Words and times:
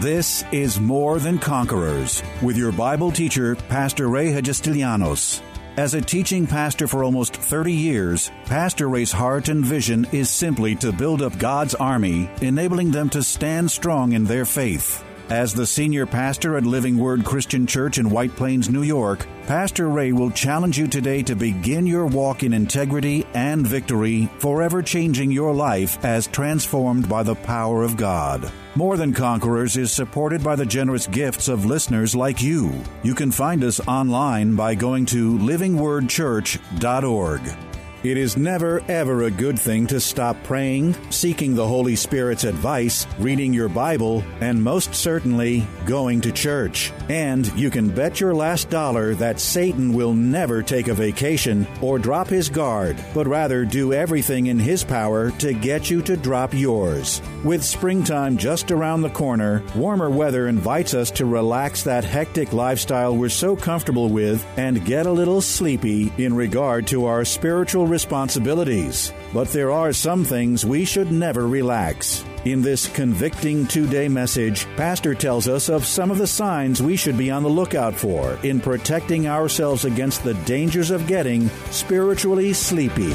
This 0.00 0.44
is 0.52 0.78
More 0.78 1.18
Than 1.18 1.38
Conquerors 1.38 2.22
with 2.42 2.58
your 2.58 2.70
Bible 2.70 3.10
teacher, 3.10 3.56
Pastor 3.56 4.10
Ray 4.10 4.26
Hagestilianos. 4.26 5.40
As 5.78 5.94
a 5.94 6.02
teaching 6.02 6.46
pastor 6.46 6.86
for 6.86 7.02
almost 7.02 7.34
30 7.34 7.72
years, 7.72 8.30
Pastor 8.44 8.90
Ray's 8.90 9.10
heart 9.10 9.48
and 9.48 9.64
vision 9.64 10.06
is 10.12 10.28
simply 10.28 10.74
to 10.76 10.92
build 10.92 11.22
up 11.22 11.38
God's 11.38 11.74
army, 11.74 12.28
enabling 12.42 12.90
them 12.90 13.08
to 13.08 13.22
stand 13.22 13.70
strong 13.70 14.12
in 14.12 14.24
their 14.24 14.44
faith. 14.44 15.02
As 15.28 15.52
the 15.52 15.66
senior 15.66 16.06
pastor 16.06 16.56
at 16.56 16.62
Living 16.62 16.98
Word 16.98 17.24
Christian 17.24 17.66
Church 17.66 17.98
in 17.98 18.10
White 18.10 18.36
Plains, 18.36 18.70
New 18.70 18.84
York, 18.84 19.26
Pastor 19.48 19.88
Ray 19.88 20.12
will 20.12 20.30
challenge 20.30 20.78
you 20.78 20.86
today 20.86 21.20
to 21.24 21.34
begin 21.34 21.84
your 21.84 22.06
walk 22.06 22.44
in 22.44 22.52
integrity 22.52 23.26
and 23.34 23.66
victory, 23.66 24.30
forever 24.38 24.82
changing 24.82 25.32
your 25.32 25.52
life 25.52 26.04
as 26.04 26.28
transformed 26.28 27.08
by 27.08 27.24
the 27.24 27.34
power 27.34 27.82
of 27.82 27.96
God. 27.96 28.52
More 28.76 28.96
Than 28.96 29.12
Conquerors 29.12 29.76
is 29.76 29.90
supported 29.90 30.44
by 30.44 30.54
the 30.54 30.64
generous 30.64 31.08
gifts 31.08 31.48
of 31.48 31.66
listeners 31.66 32.14
like 32.14 32.40
you. 32.40 32.80
You 33.02 33.16
can 33.16 33.32
find 33.32 33.64
us 33.64 33.80
online 33.80 34.54
by 34.54 34.76
going 34.76 35.06
to 35.06 35.36
livingwordchurch.org. 35.38 37.75
It 38.02 38.18
is 38.18 38.36
never, 38.36 38.82
ever 38.88 39.22
a 39.22 39.30
good 39.30 39.58
thing 39.58 39.86
to 39.86 40.00
stop 40.00 40.36
praying, 40.44 40.94
seeking 41.10 41.54
the 41.54 41.66
Holy 41.66 41.96
Spirit's 41.96 42.44
advice, 42.44 43.06
reading 43.18 43.54
your 43.54 43.70
Bible, 43.70 44.22
and 44.40 44.62
most 44.62 44.94
certainly 44.94 45.66
going 45.86 46.20
to 46.20 46.30
church. 46.30 46.92
And 47.08 47.50
you 47.54 47.70
can 47.70 47.88
bet 47.88 48.20
your 48.20 48.34
last 48.34 48.68
dollar 48.68 49.14
that 49.14 49.40
Satan 49.40 49.94
will 49.94 50.12
never 50.12 50.62
take 50.62 50.88
a 50.88 50.94
vacation 50.94 51.66
or 51.80 51.98
drop 51.98 52.28
his 52.28 52.50
guard, 52.50 53.02
but 53.14 53.26
rather 53.26 53.64
do 53.64 53.94
everything 53.94 54.48
in 54.48 54.58
his 54.58 54.84
power 54.84 55.30
to 55.32 55.54
get 55.54 55.88
you 55.88 56.02
to 56.02 56.16
drop 56.16 56.52
yours. 56.52 57.22
With 57.44 57.64
springtime 57.64 58.36
just 58.36 58.70
around 58.70 59.02
the 59.02 59.10
corner, 59.10 59.62
warmer 59.74 60.10
weather 60.10 60.48
invites 60.48 60.92
us 60.92 61.10
to 61.12 61.24
relax 61.24 61.82
that 61.84 62.04
hectic 62.04 62.52
lifestyle 62.52 63.16
we're 63.16 63.30
so 63.30 63.56
comfortable 63.56 64.10
with 64.10 64.46
and 64.58 64.84
get 64.84 65.06
a 65.06 65.12
little 65.12 65.40
sleepy 65.40 66.12
in 66.18 66.34
regard 66.34 66.86
to 66.88 67.06
our 67.06 67.24
spiritual 67.24 67.85
responsibilities. 67.86 69.12
But 69.32 69.48
there 69.48 69.70
are 69.70 69.92
some 69.92 70.24
things 70.24 70.66
we 70.66 70.84
should 70.84 71.10
never 71.10 71.46
relax. 71.46 72.24
In 72.44 72.62
this 72.62 72.86
convicting 72.86 73.66
two 73.66 73.88
day 73.88 74.08
message, 74.08 74.66
Pastor 74.76 75.14
tells 75.14 75.48
us 75.48 75.68
of 75.68 75.84
some 75.84 76.10
of 76.10 76.18
the 76.18 76.26
signs 76.26 76.82
we 76.82 76.96
should 76.96 77.18
be 77.18 77.30
on 77.30 77.42
the 77.42 77.48
lookout 77.48 77.94
for 77.94 78.38
in 78.42 78.60
protecting 78.60 79.26
ourselves 79.26 79.84
against 79.84 80.22
the 80.22 80.34
dangers 80.44 80.90
of 80.90 81.06
getting 81.06 81.48
spiritually 81.70 82.52
sleepy. 82.52 83.14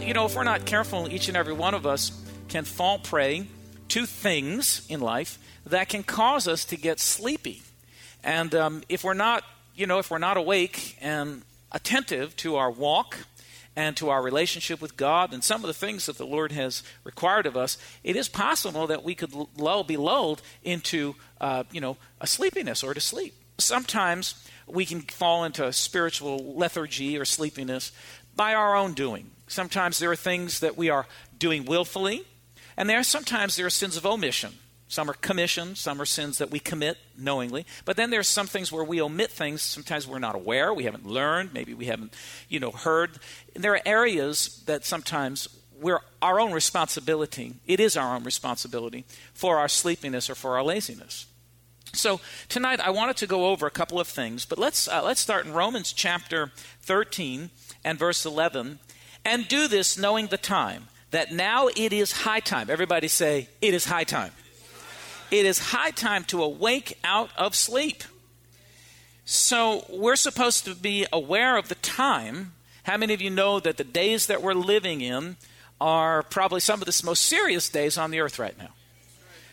You 0.00 0.12
know, 0.12 0.26
if 0.26 0.36
we're 0.36 0.44
not 0.44 0.66
careful, 0.66 1.08
each 1.10 1.28
and 1.28 1.36
every 1.36 1.54
one 1.54 1.74
of 1.74 1.86
us 1.86 2.12
can 2.48 2.64
fall 2.64 2.98
prey 2.98 3.46
to 3.88 4.06
things 4.06 4.86
in 4.88 5.00
life 5.00 5.38
that 5.66 5.88
can 5.88 6.02
cause 6.02 6.46
us 6.46 6.64
to 6.66 6.76
get 6.76 7.00
sleepy. 7.00 7.62
And 8.22 8.54
um, 8.54 8.82
if 8.88 9.02
we're 9.04 9.14
not, 9.14 9.44
you 9.74 9.86
know, 9.86 9.98
if 9.98 10.10
we're 10.10 10.18
not 10.18 10.36
awake 10.36 10.96
and 11.00 11.42
attentive 11.74 12.34
to 12.36 12.56
our 12.56 12.70
walk 12.70 13.18
and 13.76 13.96
to 13.96 14.08
our 14.08 14.22
relationship 14.22 14.80
with 14.80 14.96
God 14.96 15.34
and 15.34 15.42
some 15.42 15.62
of 15.62 15.66
the 15.66 15.74
things 15.74 16.06
that 16.06 16.16
the 16.16 16.26
Lord 16.26 16.52
has 16.52 16.82
required 17.02 17.44
of 17.44 17.56
us, 17.56 17.76
it 18.04 18.16
is 18.16 18.28
possible 18.28 18.86
that 18.86 19.02
we 19.02 19.14
could 19.14 19.34
lull, 19.58 19.84
be 19.84 19.96
lulled 19.96 20.40
into, 20.62 21.16
uh, 21.40 21.64
you 21.72 21.80
know, 21.80 21.96
a 22.20 22.26
sleepiness 22.26 22.82
or 22.84 22.94
to 22.94 23.00
sleep. 23.00 23.34
Sometimes 23.58 24.48
we 24.66 24.86
can 24.86 25.00
fall 25.00 25.44
into 25.44 25.72
spiritual 25.72 26.54
lethargy 26.56 27.18
or 27.18 27.24
sleepiness 27.24 27.92
by 28.36 28.54
our 28.54 28.76
own 28.76 28.94
doing. 28.94 29.30
Sometimes 29.48 29.98
there 29.98 30.10
are 30.10 30.16
things 30.16 30.60
that 30.60 30.76
we 30.76 30.88
are 30.88 31.06
doing 31.38 31.64
willfully, 31.64 32.24
and 32.76 32.88
there 32.88 32.98
are 32.98 33.04
sometimes 33.04 33.56
there 33.56 33.66
are 33.66 33.70
sins 33.70 33.96
of 33.96 34.06
omission. 34.06 34.52
Some 34.88 35.08
are 35.08 35.14
commission, 35.14 35.74
some 35.76 36.00
are 36.00 36.04
sins 36.04 36.38
that 36.38 36.50
we 36.50 36.58
commit 36.58 36.98
knowingly. 37.16 37.66
But 37.84 37.96
then 37.96 38.10
there's 38.10 38.28
some 38.28 38.46
things 38.46 38.70
where 38.70 38.84
we 38.84 39.00
omit 39.00 39.30
things. 39.30 39.62
Sometimes 39.62 40.06
we're 40.06 40.18
not 40.18 40.34
aware, 40.34 40.72
we 40.72 40.84
haven't 40.84 41.06
learned, 41.06 41.54
maybe 41.54 41.74
we 41.74 41.86
haven't, 41.86 42.12
you 42.48 42.60
know, 42.60 42.70
heard. 42.70 43.18
And 43.54 43.64
there 43.64 43.72
are 43.72 43.82
areas 43.86 44.62
that 44.66 44.84
sometimes 44.84 45.48
we're 45.80 46.00
our 46.22 46.38
own 46.38 46.52
responsibility. 46.52 47.54
It 47.66 47.80
is 47.80 47.96
our 47.96 48.14
own 48.14 48.24
responsibility 48.24 49.04
for 49.32 49.58
our 49.58 49.68
sleepiness 49.68 50.30
or 50.30 50.34
for 50.34 50.56
our 50.56 50.62
laziness. 50.62 51.26
So 51.92 52.20
tonight 52.48 52.80
I 52.80 52.90
wanted 52.90 53.16
to 53.18 53.26
go 53.26 53.46
over 53.46 53.66
a 53.66 53.70
couple 53.70 54.00
of 54.00 54.08
things, 54.08 54.44
but 54.44 54.58
let's 54.58 54.88
uh, 54.88 55.02
let's 55.02 55.20
start 55.20 55.46
in 55.46 55.52
Romans 55.52 55.92
chapter 55.92 56.50
13 56.82 57.50
and 57.84 57.98
verse 57.98 58.26
11 58.26 58.80
and 59.24 59.48
do 59.48 59.68
this 59.68 59.96
knowing 59.96 60.26
the 60.26 60.38
time 60.38 60.88
that 61.10 61.32
now 61.32 61.68
it 61.68 61.92
is 61.92 62.12
high 62.12 62.40
time. 62.40 62.68
Everybody 62.68 63.08
say 63.08 63.48
it 63.60 63.74
is 63.74 63.84
high 63.84 64.04
time. 64.04 64.32
It 65.30 65.46
is 65.46 65.70
high 65.70 65.90
time 65.90 66.24
to 66.24 66.42
awake 66.42 66.98
out 67.04 67.30
of 67.36 67.54
sleep. 67.54 68.04
So 69.24 69.84
we're 69.88 70.16
supposed 70.16 70.64
to 70.66 70.74
be 70.74 71.06
aware 71.12 71.56
of 71.56 71.68
the 71.68 71.74
time. 71.76 72.52
How 72.84 72.96
many 72.96 73.14
of 73.14 73.22
you 73.22 73.30
know 73.30 73.58
that 73.60 73.78
the 73.78 73.84
days 73.84 74.26
that 74.26 74.42
we're 74.42 74.54
living 74.54 75.00
in 75.00 75.36
are 75.80 76.22
probably 76.22 76.60
some 76.60 76.80
of 76.80 76.86
the 76.86 77.02
most 77.04 77.24
serious 77.24 77.68
days 77.68 77.96
on 77.96 78.10
the 78.10 78.20
earth 78.20 78.38
right 78.38 78.56
now? 78.58 78.68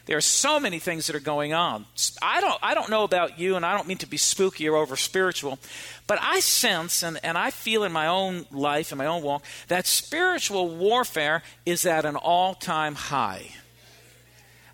There 0.07 0.17
are 0.17 0.21
so 0.21 0.59
many 0.59 0.79
things 0.79 1.07
that 1.07 1.15
are 1.15 1.19
going 1.19 1.53
on. 1.53 1.85
I 2.21 2.41
don't, 2.41 2.59
I 2.61 2.73
don't 2.73 2.89
know 2.89 3.03
about 3.03 3.39
you, 3.39 3.55
and 3.55 3.65
I 3.65 3.75
don't 3.75 3.87
mean 3.87 3.99
to 3.99 4.07
be 4.07 4.17
spooky 4.17 4.67
or 4.67 4.75
over 4.75 4.95
spiritual, 4.95 5.59
but 6.07 6.19
I 6.21 6.39
sense 6.39 7.03
and, 7.03 7.19
and 7.23 7.37
I 7.37 7.51
feel 7.51 7.83
in 7.83 7.91
my 7.91 8.07
own 8.07 8.45
life, 8.51 8.91
in 8.91 8.97
my 8.97 9.05
own 9.05 9.21
walk, 9.21 9.43
that 9.67 9.85
spiritual 9.85 10.67
warfare 10.75 11.43
is 11.65 11.85
at 11.85 12.03
an 12.03 12.15
all 12.15 12.55
time 12.55 12.95
high. 12.95 13.51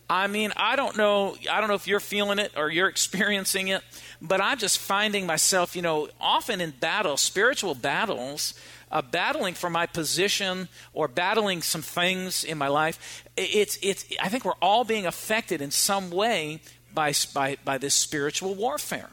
I 0.09 0.27
mean, 0.27 0.53
I 0.55 0.75
don't 0.75 0.95
know. 0.95 1.35
I 1.51 1.59
don't 1.59 1.67
know 1.67 1.75
if 1.75 1.87
you're 1.87 1.99
feeling 1.99 2.39
it 2.39 2.53
or 2.55 2.69
you're 2.69 2.87
experiencing 2.97 3.67
it, 3.69 3.83
but 4.21 4.41
I'm 4.41 4.57
just 4.57 4.79
finding 4.79 5.25
myself, 5.25 5.75
you 5.75 5.81
know, 5.81 6.09
often 6.19 6.61
in 6.61 6.71
battle, 6.71 7.17
spiritual 7.17 7.75
battles, 7.75 8.53
uh, 8.91 9.01
battling 9.01 9.53
for 9.53 9.69
my 9.69 9.85
position 9.85 10.69
or 10.93 11.07
battling 11.07 11.61
some 11.61 11.81
things 11.81 12.43
in 12.43 12.57
my 12.57 12.67
life. 12.69 13.23
It's, 13.35 13.77
it's, 13.81 14.05
I 14.21 14.29
think 14.29 14.45
we're 14.45 14.53
all 14.61 14.83
being 14.83 15.05
affected 15.05 15.61
in 15.61 15.71
some 15.71 16.09
way 16.09 16.61
by, 16.93 17.13
by, 17.33 17.57
by 17.65 17.77
this 17.77 17.93
spiritual 17.93 18.55
warfare. 18.55 19.09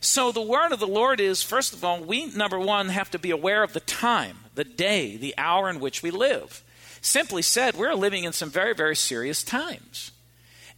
So 0.00 0.30
the 0.30 0.42
word 0.42 0.72
of 0.72 0.78
the 0.78 0.86
Lord 0.86 1.20
is, 1.20 1.42
first 1.42 1.72
of 1.72 1.84
all, 1.84 2.00
we, 2.00 2.26
number 2.26 2.58
one, 2.58 2.90
have 2.90 3.10
to 3.10 3.18
be 3.18 3.30
aware 3.30 3.62
of 3.62 3.72
the 3.72 3.80
time, 3.80 4.38
the 4.54 4.64
day, 4.64 5.16
the 5.16 5.34
hour 5.36 5.68
in 5.68 5.80
which 5.80 6.02
we 6.02 6.10
live. 6.10 6.62
Simply 7.06 7.42
said, 7.42 7.76
we're 7.76 7.94
living 7.94 8.24
in 8.24 8.32
some 8.32 8.50
very, 8.50 8.74
very 8.74 8.96
serious 8.96 9.44
times. 9.44 10.10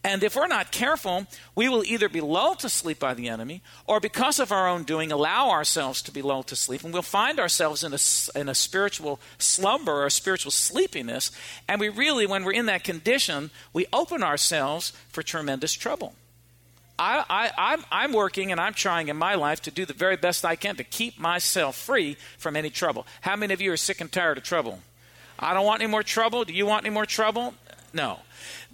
And 0.05 0.23
if 0.23 0.37
we're 0.37 0.47
not 0.47 0.71
careful, 0.71 1.27
we 1.55 1.71
will 1.71 1.83
either 1.83 2.11
be 2.11 2.21
lulled 2.21 2.59
to 2.59 2.69
sleep 2.69 2.99
by 2.99 3.15
the 3.15 3.29
enemy, 3.29 3.63
or 3.87 3.99
because 3.99 4.39
of 4.39 4.53
our 4.53 4.69
own 4.69 4.85
doing, 4.85 5.11
allow 5.11 5.49
ourselves 5.49 6.03
to 6.03 6.13
be 6.13 6.21
lulled 6.21 6.47
to 6.49 6.55
sleep, 6.55 6.85
and 6.85 6.93
we'll 6.93 7.01
find 7.01 7.41
ourselves 7.41 7.83
in 7.83 7.95
a, 7.95 8.39
in 8.39 8.51
a 8.51 8.55
spiritual 8.55 9.21
slumber 9.39 10.05
or 10.05 10.11
spiritual 10.11 10.51
sleepiness. 10.51 11.31
And 11.67 11.81
we 11.81 11.89
really, 11.89 12.27
when 12.27 12.45
we're 12.45 12.53
in 12.53 12.67
that 12.67 12.85
condition, 12.85 13.51
we 13.73 13.87
open 13.91 14.23
ourselves 14.23 14.93
for 15.09 15.23
tremendous 15.23 15.73
trouble. 15.73 16.15
I, 16.99 17.25
I, 17.31 17.51
I'm, 17.57 17.85
I'm 17.91 18.13
working 18.13 18.53
and 18.53 18.61
I'm 18.61 18.75
trying 18.75 19.09
in 19.09 19.17
my 19.17 19.35
life 19.35 19.63
to 19.63 19.71
do 19.71 19.87
the 19.87 19.95
very 19.95 20.17
best 20.17 20.45
I 20.45 20.57
can 20.57 20.77
to 20.77 20.85
keep 20.85 21.19
myself 21.19 21.75
free 21.75 22.19
from 22.37 22.55
any 22.55 22.69
trouble. 22.69 23.07
How 23.23 23.35
many 23.35 23.55
of 23.55 23.63
you 23.63 23.73
are 23.73 23.79
sick 23.79 24.03
and 24.03 24.13
tired 24.13 24.37
of 24.37 24.45
trouble? 24.45 24.81
I 25.39 25.55
don't 25.55 25.65
want 25.65 25.83
any 25.83 25.91
more 25.91 26.03
trouble. 26.03 26.45
Do 26.45 26.53
you 26.53 26.67
want 26.67 26.85
any 26.85 26.93
more 26.93 27.07
trouble? 27.07 27.55
No. 27.93 28.21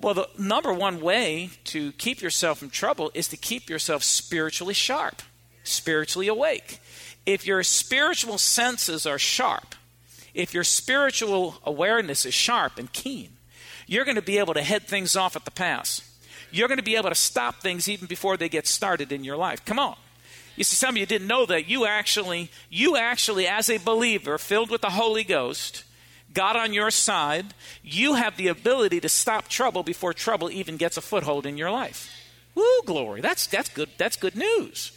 Well, 0.00 0.14
the 0.14 0.28
number 0.38 0.72
one 0.72 1.00
way 1.00 1.50
to 1.64 1.92
keep 1.92 2.20
yourself 2.20 2.58
from 2.58 2.70
trouble 2.70 3.10
is 3.14 3.28
to 3.28 3.36
keep 3.36 3.68
yourself 3.68 4.02
spiritually 4.02 4.74
sharp, 4.74 5.22
spiritually 5.62 6.28
awake. 6.28 6.80
If 7.26 7.46
your 7.46 7.62
spiritual 7.62 8.38
senses 8.38 9.06
are 9.06 9.18
sharp, 9.18 9.74
if 10.34 10.52
your 10.52 10.64
spiritual 10.64 11.56
awareness 11.64 12.26
is 12.26 12.34
sharp 12.34 12.78
and 12.78 12.92
keen, 12.92 13.30
you're 13.86 14.04
going 14.04 14.16
to 14.16 14.22
be 14.22 14.38
able 14.38 14.54
to 14.54 14.62
head 14.62 14.82
things 14.84 15.16
off 15.16 15.36
at 15.36 15.44
the 15.44 15.50
pass. 15.50 16.10
You're 16.50 16.68
going 16.68 16.78
to 16.78 16.84
be 16.84 16.96
able 16.96 17.08
to 17.08 17.14
stop 17.14 17.56
things 17.56 17.88
even 17.88 18.06
before 18.06 18.36
they 18.36 18.48
get 18.48 18.66
started 18.66 19.12
in 19.12 19.24
your 19.24 19.36
life. 19.36 19.64
Come 19.64 19.78
on. 19.78 19.96
You 20.56 20.64
see, 20.64 20.76
some 20.76 20.94
of 20.94 20.98
you 20.98 21.06
didn't 21.06 21.26
know 21.26 21.46
that. 21.46 21.68
You 21.68 21.84
actually, 21.86 22.50
you 22.70 22.96
actually, 22.96 23.46
as 23.46 23.68
a 23.68 23.78
believer 23.78 24.38
filled 24.38 24.70
with 24.70 24.80
the 24.82 24.90
Holy 24.90 25.24
Ghost, 25.24 25.84
God 26.34 26.56
on 26.56 26.72
your 26.72 26.90
side, 26.90 27.54
you 27.82 28.14
have 28.14 28.36
the 28.36 28.48
ability 28.48 29.00
to 29.00 29.08
stop 29.08 29.48
trouble 29.48 29.82
before 29.82 30.12
trouble 30.12 30.50
even 30.50 30.76
gets 30.76 30.96
a 30.96 31.00
foothold 31.00 31.46
in 31.46 31.56
your 31.56 31.70
life. 31.70 32.10
Woo, 32.54 32.82
glory. 32.84 33.20
That's, 33.20 33.46
that's, 33.46 33.68
good, 33.68 33.88
that's 33.96 34.16
good 34.16 34.36
news. 34.36 34.92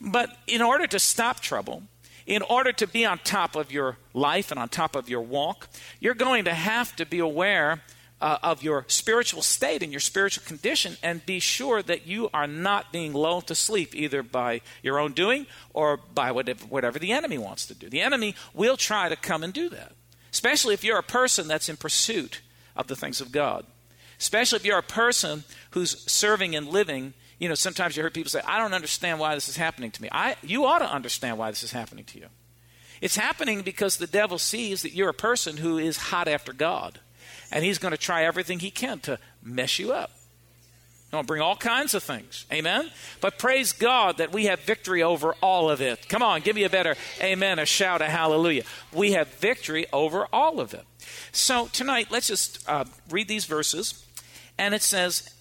But 0.00 0.36
in 0.46 0.60
order 0.60 0.86
to 0.88 0.98
stop 0.98 1.40
trouble, 1.40 1.84
in 2.26 2.42
order 2.42 2.72
to 2.72 2.86
be 2.86 3.04
on 3.04 3.18
top 3.18 3.56
of 3.56 3.72
your 3.72 3.96
life 4.14 4.50
and 4.50 4.60
on 4.60 4.68
top 4.68 4.94
of 4.94 5.08
your 5.08 5.22
walk, 5.22 5.68
you're 6.00 6.14
going 6.14 6.44
to 6.44 6.54
have 6.54 6.94
to 6.96 7.06
be 7.06 7.20
aware 7.20 7.82
uh, 8.20 8.38
of 8.42 8.62
your 8.62 8.84
spiritual 8.88 9.42
state 9.42 9.82
and 9.82 9.92
your 9.92 10.00
spiritual 10.00 10.44
condition 10.44 10.96
and 11.02 11.24
be 11.24 11.38
sure 11.38 11.82
that 11.82 12.06
you 12.06 12.28
are 12.34 12.48
not 12.48 12.92
being 12.92 13.12
lulled 13.12 13.46
to 13.46 13.54
sleep 13.54 13.94
either 13.94 14.24
by 14.24 14.60
your 14.82 14.98
own 14.98 15.12
doing 15.12 15.46
or 15.72 15.96
by 15.96 16.32
whatever, 16.32 16.64
whatever 16.66 16.98
the 16.98 17.12
enemy 17.12 17.38
wants 17.38 17.66
to 17.66 17.74
do. 17.74 17.88
The 17.88 18.00
enemy 18.00 18.34
will 18.52 18.76
try 18.76 19.08
to 19.08 19.16
come 19.16 19.44
and 19.44 19.52
do 19.52 19.68
that 19.68 19.92
especially 20.32 20.74
if 20.74 20.84
you're 20.84 20.98
a 20.98 21.02
person 21.02 21.48
that's 21.48 21.68
in 21.68 21.76
pursuit 21.76 22.40
of 22.76 22.86
the 22.86 22.96
things 22.96 23.20
of 23.20 23.32
God. 23.32 23.66
Especially 24.18 24.56
if 24.56 24.64
you're 24.64 24.78
a 24.78 24.82
person 24.82 25.44
who's 25.70 26.10
serving 26.10 26.56
and 26.56 26.68
living. 26.68 27.14
You 27.38 27.48
know, 27.48 27.54
sometimes 27.54 27.96
you 27.96 28.02
hear 28.02 28.10
people 28.10 28.30
say, 28.30 28.40
I 28.44 28.58
don't 28.58 28.74
understand 28.74 29.20
why 29.20 29.34
this 29.34 29.48
is 29.48 29.56
happening 29.56 29.90
to 29.92 30.02
me. 30.02 30.08
I, 30.10 30.36
you 30.42 30.64
ought 30.64 30.80
to 30.80 30.92
understand 30.92 31.38
why 31.38 31.50
this 31.50 31.62
is 31.62 31.72
happening 31.72 32.04
to 32.06 32.18
you. 32.18 32.26
It's 33.00 33.16
happening 33.16 33.62
because 33.62 33.96
the 33.96 34.08
devil 34.08 34.38
sees 34.38 34.82
that 34.82 34.92
you're 34.92 35.08
a 35.08 35.14
person 35.14 35.58
who 35.58 35.78
is 35.78 35.96
hot 35.96 36.26
after 36.26 36.52
God. 36.52 37.00
And 37.52 37.64
he's 37.64 37.78
going 37.78 37.92
to 37.92 37.98
try 37.98 38.24
everything 38.24 38.58
he 38.58 38.70
can 38.70 38.98
to 39.00 39.18
mess 39.42 39.78
you 39.78 39.92
up. 39.92 40.10
He'll 41.10 41.22
bring 41.22 41.40
all 41.40 41.56
kinds 41.56 41.94
of 41.94 42.02
things. 42.02 42.44
Amen? 42.52 42.90
But 43.20 43.38
praise 43.38 43.72
God 43.72 44.18
that 44.18 44.30
we 44.30 44.44
have 44.44 44.60
victory 44.60 45.02
over 45.02 45.34
all 45.40 45.70
of 45.70 45.80
it. 45.80 46.06
Come 46.08 46.22
on, 46.22 46.42
give 46.42 46.54
me 46.54 46.64
a 46.64 46.70
better 46.70 46.96
amen, 47.22 47.58
a 47.58 47.64
shout, 47.64 48.02
a 48.02 48.06
hallelujah. 48.06 48.64
We 48.92 49.12
have 49.12 49.28
victory 49.34 49.86
over 49.92 50.26
all 50.32 50.60
of 50.60 50.74
it. 50.74 50.84
So 51.32 51.68
tonight, 51.68 52.08
let's 52.10 52.28
just 52.28 52.68
uh, 52.68 52.84
read 53.08 53.26
these 53.26 53.46
verses. 53.46 54.04
And 54.58 54.74
it 54.74 54.82
says, 54.82 55.34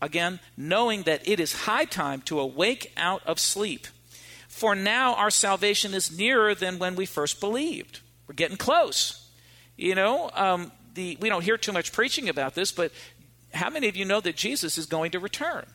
again, 0.00 0.40
knowing 0.56 1.02
that 1.02 1.28
it 1.28 1.38
is 1.38 1.52
high 1.64 1.84
time 1.84 2.22
to 2.22 2.40
awake 2.40 2.92
out 2.96 3.22
of 3.26 3.38
sleep. 3.38 3.86
For 4.48 4.74
now 4.74 5.14
our 5.14 5.30
salvation 5.30 5.92
is 5.92 6.16
nearer 6.16 6.54
than 6.54 6.78
when 6.78 6.94
we 6.94 7.04
first 7.04 7.40
believed. 7.40 8.00
We're 8.26 8.34
getting 8.34 8.56
close. 8.56 9.28
You 9.76 9.94
know, 9.94 10.30
um, 10.34 10.72
the, 10.94 11.18
we 11.20 11.28
don't 11.28 11.42
hear 11.42 11.58
too 11.58 11.72
much 11.72 11.92
preaching 11.92 12.28
about 12.28 12.54
this, 12.54 12.70
but 12.70 12.92
how 13.54 13.70
many 13.70 13.88
of 13.88 13.96
you 13.96 14.04
know 14.04 14.20
that 14.20 14.36
Jesus 14.36 14.78
is 14.78 14.86
going 14.86 15.10
to 15.12 15.18
return? 15.18 15.66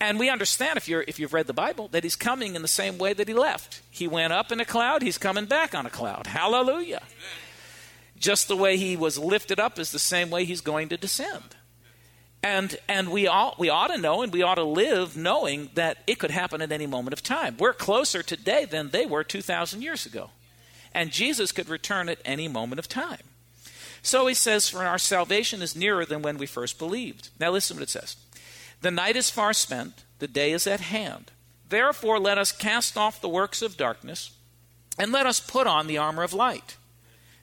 And 0.00 0.18
we 0.18 0.30
understand 0.30 0.78
if 0.78 0.88
you're 0.88 1.04
if 1.06 1.18
you've 1.18 1.34
read 1.34 1.46
the 1.46 1.52
Bible 1.52 1.88
that 1.88 2.04
he's 2.04 2.16
coming 2.16 2.54
in 2.54 2.62
the 2.62 2.68
same 2.68 2.96
way 2.96 3.12
that 3.12 3.28
he 3.28 3.34
left. 3.34 3.82
He 3.90 4.08
went 4.08 4.32
up 4.32 4.50
in 4.50 4.58
a 4.58 4.64
cloud, 4.64 5.02
he's 5.02 5.18
coming 5.18 5.44
back 5.44 5.74
on 5.74 5.84
a 5.84 5.90
cloud. 5.90 6.26
Hallelujah. 6.26 7.02
Just 8.18 8.48
the 8.48 8.56
way 8.56 8.76
he 8.78 8.96
was 8.96 9.18
lifted 9.18 9.60
up 9.60 9.78
is 9.78 9.92
the 9.92 9.98
same 9.98 10.30
way 10.30 10.44
he's 10.44 10.62
going 10.62 10.88
to 10.88 10.96
descend. 10.96 11.56
And 12.42 12.78
and 12.88 13.10
we 13.10 13.26
all 13.26 13.54
we 13.58 13.68
ought 13.68 13.88
to 13.88 13.98
know 13.98 14.22
and 14.22 14.32
we 14.32 14.42
ought 14.42 14.54
to 14.54 14.64
live 14.64 15.18
knowing 15.18 15.70
that 15.74 15.98
it 16.06 16.18
could 16.18 16.30
happen 16.30 16.62
at 16.62 16.72
any 16.72 16.86
moment 16.86 17.12
of 17.12 17.22
time. 17.22 17.56
We're 17.58 17.74
closer 17.74 18.22
today 18.22 18.64
than 18.64 18.90
they 18.90 19.04
were 19.04 19.22
2000 19.22 19.82
years 19.82 20.06
ago. 20.06 20.30
And 20.94 21.12
Jesus 21.12 21.52
could 21.52 21.68
return 21.68 22.08
at 22.08 22.18
any 22.24 22.48
moment 22.48 22.78
of 22.78 22.88
time. 22.88 23.29
So 24.02 24.26
he 24.26 24.34
says, 24.34 24.68
For 24.68 24.84
our 24.84 24.98
salvation 24.98 25.62
is 25.62 25.76
nearer 25.76 26.04
than 26.04 26.22
when 26.22 26.38
we 26.38 26.46
first 26.46 26.78
believed. 26.78 27.30
Now 27.38 27.50
listen 27.50 27.76
what 27.76 27.82
it 27.82 27.90
says 27.90 28.16
The 28.80 28.90
night 28.90 29.16
is 29.16 29.30
far 29.30 29.52
spent, 29.52 30.04
the 30.18 30.28
day 30.28 30.52
is 30.52 30.66
at 30.66 30.80
hand. 30.80 31.30
Therefore, 31.68 32.18
let 32.18 32.38
us 32.38 32.50
cast 32.52 32.96
off 32.96 33.20
the 33.20 33.28
works 33.28 33.62
of 33.62 33.76
darkness, 33.76 34.32
and 34.98 35.12
let 35.12 35.26
us 35.26 35.38
put 35.38 35.66
on 35.66 35.86
the 35.86 35.98
armor 35.98 36.24
of 36.24 36.32
light. 36.32 36.76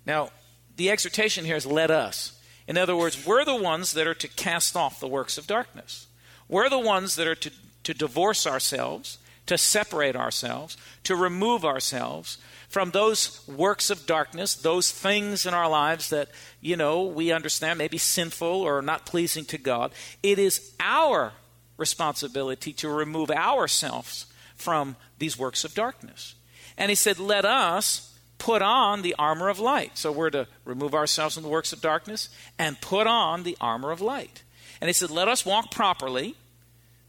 Now, 0.05 0.31
the 0.75 0.89
exhortation 0.89 1.45
here 1.45 1.55
is 1.55 1.65
let 1.65 1.89
us. 1.89 2.39
In 2.67 2.77
other 2.77 2.95
words, 2.95 3.25
we're 3.25 3.45
the 3.45 3.55
ones 3.55 3.93
that 3.93 4.05
are 4.05 4.13
to 4.15 4.27
cast 4.27 4.75
off 4.75 4.99
the 4.99 5.07
works 5.07 5.37
of 5.37 5.47
darkness. 5.47 6.07
We're 6.49 6.69
the 6.69 6.77
ones 6.79 7.15
that 7.15 7.27
are 7.27 7.35
to, 7.35 7.51
to 7.83 7.93
divorce 7.93 8.45
ourselves, 8.45 9.17
to 9.45 9.57
separate 9.57 10.15
ourselves, 10.15 10.75
to 11.03 11.15
remove 11.15 11.63
ourselves, 11.63 12.37
from 12.67 12.91
those 12.91 13.47
works 13.47 13.89
of 13.89 14.05
darkness, 14.05 14.55
those 14.55 14.91
things 14.91 15.45
in 15.45 15.53
our 15.53 15.69
lives 15.69 16.09
that, 16.09 16.29
you 16.59 16.75
know, 16.75 17.03
we 17.03 17.31
understand 17.31 17.77
may 17.77 17.87
be 17.87 17.97
sinful 17.97 18.47
or 18.47 18.81
not 18.81 19.05
pleasing 19.05 19.45
to 19.45 19.57
God. 19.57 19.91
It 20.21 20.37
is 20.37 20.73
our 20.79 21.33
responsibility 21.77 22.73
to 22.73 22.89
remove 22.89 23.31
ourselves 23.31 24.25
from 24.55 24.95
these 25.17 25.37
works 25.37 25.63
of 25.63 25.73
darkness. 25.73 26.35
And 26.77 26.89
he 26.89 26.95
said, 26.95 27.19
Let 27.19 27.45
us 27.45 28.13
put 28.37 28.61
on 28.61 29.01
the 29.01 29.15
armor 29.17 29.49
of 29.49 29.59
light. 29.59 29.97
So 29.97 30.11
we're 30.11 30.29
to 30.31 30.47
remove 30.65 30.93
ourselves 30.93 31.35
from 31.35 31.43
the 31.43 31.49
works 31.49 31.73
of 31.73 31.81
darkness 31.81 32.29
and 32.59 32.79
put 32.81 33.07
on 33.07 33.43
the 33.43 33.57
armor 33.61 33.91
of 33.91 34.01
light. 34.01 34.43
And 34.81 34.89
he 34.89 34.93
said, 34.93 35.09
Let 35.09 35.27
us 35.27 35.45
walk 35.45 35.71
properly. 35.71 36.35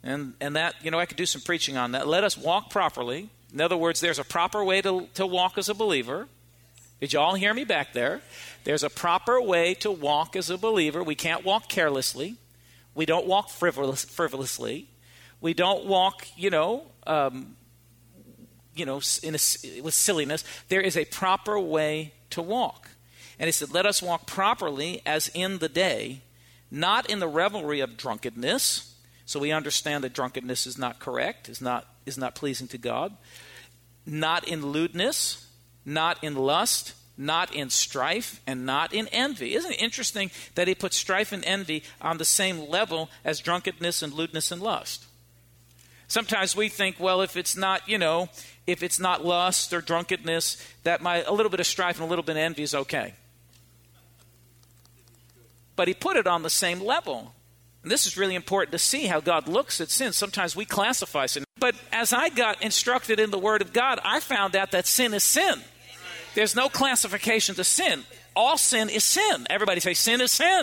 And, 0.04 0.34
and 0.40 0.54
that, 0.54 0.76
you 0.82 0.93
know, 0.93 1.00
I 1.00 1.06
could 1.06 1.16
do 1.16 1.26
some 1.26 1.43
preaching 1.43 1.76
on 1.76 1.93
that. 1.93 2.06
Let 2.06 2.22
us 2.22 2.38
walk 2.38 2.70
properly 2.70 3.31
in 3.53 3.61
other 3.61 3.77
words, 3.77 4.00
there's 4.00 4.19
a 4.19 4.25
proper 4.25 4.62
way 4.62 4.83
to, 4.83 5.09
to 5.15 5.27
walk 5.27 5.56
as 5.56 5.69
a 5.69 5.75
believer. 5.75 6.29
Did 7.00 7.12
you 7.12 7.21
all 7.21 7.35
hear 7.35 7.55
me 7.55 7.65
back 7.65 7.93
there? 7.93 8.21
There's 8.65 8.83
a 8.83 8.91
proper 8.91 9.41
way 9.41 9.75
to 9.75 9.91
walk 9.91 10.37
as 10.37 10.50
a 10.50 10.59
believer. 10.59 11.03
We 11.03 11.15
can't 11.15 11.45
walk 11.45 11.69
carelessly. 11.69 12.37
We 12.95 13.06
don't 13.06 13.27
walk 13.27 13.50
frivolous, 13.50 14.05
frivolously. 14.05 14.89
We 15.41 15.55
don't 15.55 15.87
walk, 15.87 16.27
you 16.37 16.50
know, 16.50 16.87
um, 17.06 17.56
you 18.75 18.85
know, 18.85 19.00
a, 19.23 19.81
with 19.81 19.95
silliness. 19.95 20.45
There 20.69 20.81
is 20.81 20.97
a 20.97 21.05
proper 21.05 21.59
way 21.59 22.12
to 22.31 22.43
walk. 22.43 22.91
And 23.39 23.47
he 23.47 23.53
said, 23.53 23.73
Let 23.73 23.87
us 23.87 24.03
walk 24.03 24.27
properly 24.27 25.00
as 25.06 25.31
in 25.33 25.59
the 25.59 25.69
day, 25.69 26.23
not 26.71 27.09
in 27.09 27.21
the 27.21 27.29
revelry 27.29 27.81
of 27.81 27.97
drunkenness. 27.97 28.95
So 29.25 29.39
we 29.39 29.53
understand 29.53 30.05
that 30.05 30.12
drunkenness 30.12 30.67
is 30.67 30.79
not 30.79 30.99
correct, 30.99 31.49
is 31.49 31.61
not 31.61 31.87
is 32.08 32.19
not 32.19 32.34
pleasing 32.34 32.66
to 32.69 32.78
God. 32.78 33.16
Not 34.05 34.49
in 34.49 34.66
lewdness, 34.66 35.46
not 35.84 36.22
in 36.25 36.34
lust, 36.34 36.94
not 37.16 37.55
in 37.55 37.69
strife, 37.69 38.40
and 38.46 38.64
not 38.64 38.93
in 38.93 39.08
envy. 39.08 39.55
Isn't 39.55 39.72
it 39.72 39.81
interesting 39.81 40.31
that 40.55 40.69
he 40.69 40.75
puts 40.75 40.96
strife 40.96 41.32
and 41.32 41.44
envy 41.44 41.82
on 42.00 42.19
the 42.19 42.25
same 42.25 42.69
level 42.69 43.10
as 43.25 43.40
drunkenness 43.40 44.02
and 44.02 44.12
lewdness 44.12 44.50
and 44.50 44.62
lust? 44.62 45.05
Sometimes 46.06 46.56
we 46.56 46.69
think, 46.69 46.96
well, 46.99 47.20
if 47.20 47.37
it's 47.37 47.56
not, 47.56 47.87
you 47.87 47.99
know, 47.99 48.31
if 48.66 48.82
it's 48.82 48.99
not 48.99 49.25
lust 49.25 49.75
or 49.75 49.81
drunkenness, 49.81 50.56
that 50.84 51.02
my 51.02 51.22
a 51.22 51.32
little 51.32 51.50
bit 51.50 51.61
of 51.61 51.66
strife 51.66 51.96
and 51.96 52.06
a 52.06 52.08
little 52.08 52.22
bit 52.22 52.37
of 52.37 52.38
envy 52.38 52.62
is 52.62 52.75
okay. 52.75 53.14
But 55.76 55.87
he 55.87 55.94
put 55.94 56.16
it 56.16 56.26
on 56.26 56.43
the 56.43 56.50
same 56.50 56.81
level. 56.81 57.34
This 57.88 58.06
is 58.06 58.17
really 58.17 58.35
important 58.35 58.73
to 58.73 58.79
see 58.79 59.06
how 59.06 59.20
God 59.20 59.49
looks 59.49 59.81
at 59.81 59.90
sin. 59.90 60.12
Sometimes 60.12 60.55
we 60.55 60.64
classify 60.64 61.26
sin. 61.26 61.44
But 61.58 61.75
as 61.93 62.12
I 62.12 62.29
got 62.29 62.62
instructed 62.62 63.20
in 63.20 63.31
the 63.31 63.38
Word 63.38 63.62
of 63.62 63.73
God, 63.73 63.99
I 64.05 64.20
found 64.20 64.56
out 64.56 64.73
that 64.73 64.87
sin 64.87 65.14
is 65.14 65.25
sin. 65.25 65.61
There's 66.35 66.55
no 66.55 66.69
classification 66.69 67.55
to 67.56 67.64
sin. 67.64 68.05
All 68.37 68.56
sin 68.56 68.88
is 68.88 69.05
sin. 69.05 69.46
Everybody 69.50 69.81
say 69.81 69.94
sin 69.94 70.20
is 70.20 70.31
sin. 70.31 70.62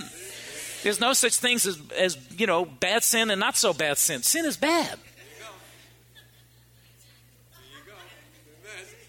There's 0.83 0.99
no 0.99 1.13
such 1.13 1.37
things 1.37 1.65
as, 1.65 1.79
as 1.97 2.17
you 2.37 2.47
know, 2.47 2.63
bad 2.63 3.03
sin 3.03 3.31
and 3.31 3.39
not 3.39 3.57
so 3.57 3.73
bad 3.73 3.97
sin. 3.97 4.21
Sin 4.21 4.45
is 4.45 4.55
bad. 4.55 4.99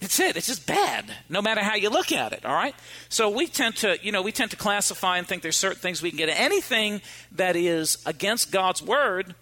It's 0.01 0.21
it. 0.21 0.37
It's 0.37 0.47
just 0.47 0.67
bad, 0.67 1.05
no 1.29 1.41
matter 1.41 1.63
how 1.63 1.75
you 1.75 1.89
look 1.91 2.13
at 2.13 2.33
it. 2.33 2.45
All 2.45 2.55
right. 2.55 2.75
So 3.09 3.31
we 3.31 3.47
tend 3.47 3.77
to, 3.77 3.99
you 4.03 4.13
know, 4.13 4.23
we 4.23 4.33
tend 4.33 4.51
to 4.51 4.57
classify 4.57 5.19
and 5.19 5.27
think 5.27 5.43
there's 5.43 5.57
certain 5.57 5.81
things 5.81 6.03
we 6.03 6.11
can 6.11 6.19
get. 6.19 6.29
Anything 6.29 7.01
that 7.33 7.57
is 7.57 7.99
against 8.05 8.53
God's 8.53 8.83
word 8.83 9.35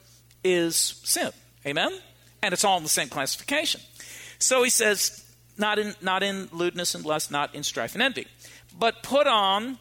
is 0.45 0.77
sin. 0.77 1.33
Amen. 1.67 1.91
And 2.43 2.53
it's 2.53 2.65
all 2.65 2.77
in 2.77 2.83
the 2.83 2.89
same 2.89 3.09
classification. 3.09 3.81
So 4.39 4.63
he 4.63 4.71
says, 4.71 5.25
not 5.57 5.79
in 5.79 5.95
not 6.01 6.23
in 6.23 6.49
lewdness 6.53 6.95
and 6.95 7.05
lust, 7.05 7.31
not 7.31 7.55
in 7.55 7.63
strife 7.63 7.95
and 7.95 8.03
envy, 8.03 8.27
but 8.79 9.03
put 9.03 9.27
on 9.27 9.79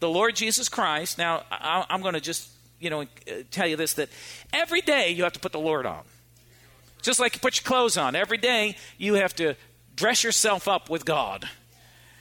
the 0.00 0.08
Lord 0.08 0.34
Jesus 0.34 0.68
Christ. 0.68 1.18
Now 1.18 1.44
I, 1.50 1.84
I'm 1.88 2.02
going 2.02 2.14
to 2.14 2.20
just, 2.20 2.48
you 2.80 2.90
know, 2.90 3.04
tell 3.50 3.66
you 3.66 3.76
this: 3.76 3.94
that 3.94 4.08
every 4.52 4.80
day 4.80 5.10
you 5.10 5.24
have 5.24 5.34
to 5.34 5.40
put 5.40 5.52
the 5.52 5.60
Lord 5.60 5.86
on. 5.86 6.02
Just 7.00 7.20
like 7.20 7.34
you 7.34 7.40
put 7.40 7.60
your 7.60 7.64
clothes 7.64 7.96
on. 7.96 8.16
Every 8.16 8.38
day 8.38 8.76
you 8.96 9.14
have 9.14 9.34
to 9.36 9.54
dress 9.98 10.22
yourself 10.22 10.68
up 10.68 10.88
with 10.88 11.04
God. 11.04 11.48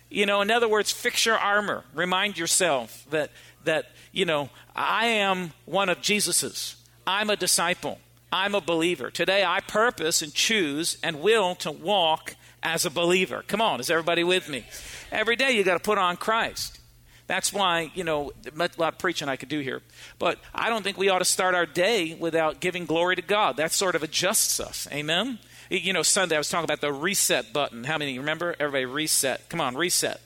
You 0.09 0.25
know, 0.25 0.41
in 0.41 0.49
other 0.49 0.67
words, 0.67 0.91
fix 0.91 1.25
your 1.25 1.37
armor. 1.37 1.83
Remind 1.93 2.37
yourself 2.37 3.05
that 3.11 3.31
that 3.63 3.91
you 4.11 4.25
know 4.25 4.49
I 4.75 5.05
am 5.05 5.53
one 5.65 5.89
of 5.89 6.01
Jesus's. 6.01 6.75
I'm 7.05 7.29
a 7.29 7.35
disciple. 7.35 7.99
I'm 8.31 8.55
a 8.55 8.61
believer. 8.61 9.11
Today 9.11 9.45
I 9.45 9.61
purpose 9.61 10.21
and 10.21 10.33
choose 10.33 10.97
and 11.03 11.21
will 11.21 11.55
to 11.55 11.71
walk 11.71 12.35
as 12.61 12.85
a 12.85 12.89
believer. 12.89 13.43
Come 13.47 13.61
on, 13.61 13.79
is 13.79 13.89
everybody 13.89 14.23
with 14.23 14.49
me? 14.49 14.65
Every 15.11 15.35
day 15.35 15.51
you 15.51 15.63
got 15.63 15.75
to 15.75 15.79
put 15.79 15.97
on 15.97 16.17
Christ. 16.17 16.79
That's 17.27 17.53
why, 17.53 17.91
you 17.93 18.03
know, 18.03 18.31
a 18.45 18.69
lot 18.77 18.93
of 18.93 18.99
preaching 18.99 19.27
I 19.29 19.35
could 19.35 19.49
do 19.49 19.59
here. 19.59 19.81
But 20.17 20.39
I 20.55 20.69
don't 20.69 20.81
think 20.81 20.97
we 20.97 21.09
ought 21.09 21.19
to 21.19 21.25
start 21.25 21.55
our 21.55 21.65
day 21.65 22.15
without 22.15 22.61
giving 22.61 22.85
glory 22.85 23.17
to 23.17 23.21
God. 23.21 23.57
That 23.57 23.71
sort 23.73 23.95
of 23.95 24.03
adjusts 24.03 24.59
us. 24.61 24.87
Amen? 24.91 25.39
You 25.69 25.93
know, 25.93 26.03
Sunday 26.03 26.35
I 26.35 26.37
was 26.37 26.49
talking 26.49 26.63
about 26.63 26.81
the 26.81 26.93
reset 26.93 27.51
button. 27.51 27.83
How 27.83 27.97
many 27.97 28.17
remember? 28.17 28.55
Everybody 28.59 28.85
reset. 28.85 29.49
Come 29.49 29.59
on, 29.59 29.75
reset. 29.75 30.21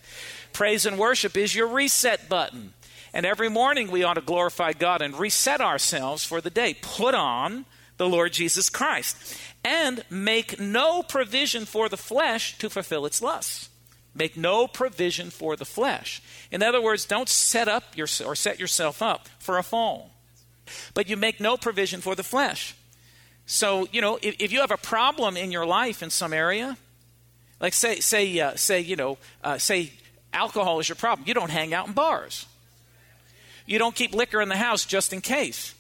Praise 0.54 0.86
and 0.86 1.00
worship 1.00 1.36
is 1.36 1.56
your 1.56 1.68
reset 1.68 2.30
button. 2.30 2.74
And 3.14 3.26
every 3.26 3.50
morning 3.50 3.90
we 3.90 4.04
ought 4.04 4.14
to 4.14 4.22
glorify 4.22 4.74
God 4.74 5.02
and 5.02 5.18
reset 5.18 5.60
ourselves 5.60 6.24
for 6.24 6.42
the 6.42 6.50
day. 6.50 6.76
Put 6.82 7.16
on 7.16 7.66
the 7.98 8.08
Lord 8.08 8.34
Jesus 8.34 8.70
Christ 8.70 9.38
and 9.64 10.04
make 10.10 10.60
no 10.60 11.04
provision 11.04 11.66
for 11.66 11.90
the 11.90 11.98
flesh 11.98 12.58
to 12.60 12.70
fulfill 12.70 13.06
its 13.06 13.22
lusts. 13.22 13.70
Make 14.14 14.38
no 14.38 14.68
provision 14.68 15.30
for 15.30 15.56
the 15.56 15.66
flesh. 15.66 16.22
In 16.52 16.62
other 16.62 16.82
words, 16.82 17.06
don't 17.06 17.30
set 17.30 17.68
up 17.68 17.96
your, 17.96 18.08
or 18.26 18.36
set 18.36 18.60
yourself 18.60 19.02
up 19.02 19.30
for 19.40 19.58
a 19.58 19.64
fall. 19.64 20.12
But 20.94 21.10
you 21.10 21.18
make 21.18 21.40
no 21.40 21.58
provision 21.58 22.02
for 22.02 22.16
the 22.16 22.24
flesh. 22.24 22.76
So, 23.52 23.86
you 23.92 24.00
know, 24.00 24.18
if, 24.22 24.38
if 24.40 24.54
you 24.54 24.62
have 24.62 24.72
a 24.72 24.78
problem 24.78 25.36
in 25.36 25.52
your 25.52 25.66
life 25.66 26.02
in 26.02 26.10
some 26.10 26.32
area, 26.32 26.78
like 27.60 27.74
say, 27.74 28.00
say, 28.00 28.40
uh, 28.40 28.56
say, 28.56 28.80
you 28.80 28.96
know, 28.96 29.18
uh, 29.44 29.58
say 29.58 29.92
alcohol 30.32 30.80
is 30.80 30.88
your 30.88 30.96
problem, 30.96 31.28
you 31.28 31.34
don't 31.34 31.52
hang 31.52 31.74
out 31.74 31.86
in 31.86 31.92
bars. 31.92 32.46
You 33.66 33.78
don't 33.78 33.94
keep 33.94 34.16
liquor 34.16 34.40
in 34.40 34.48
the 34.48 34.56
house 34.56 34.86
just 34.86 35.12
in 35.12 35.20
case. 35.20 35.76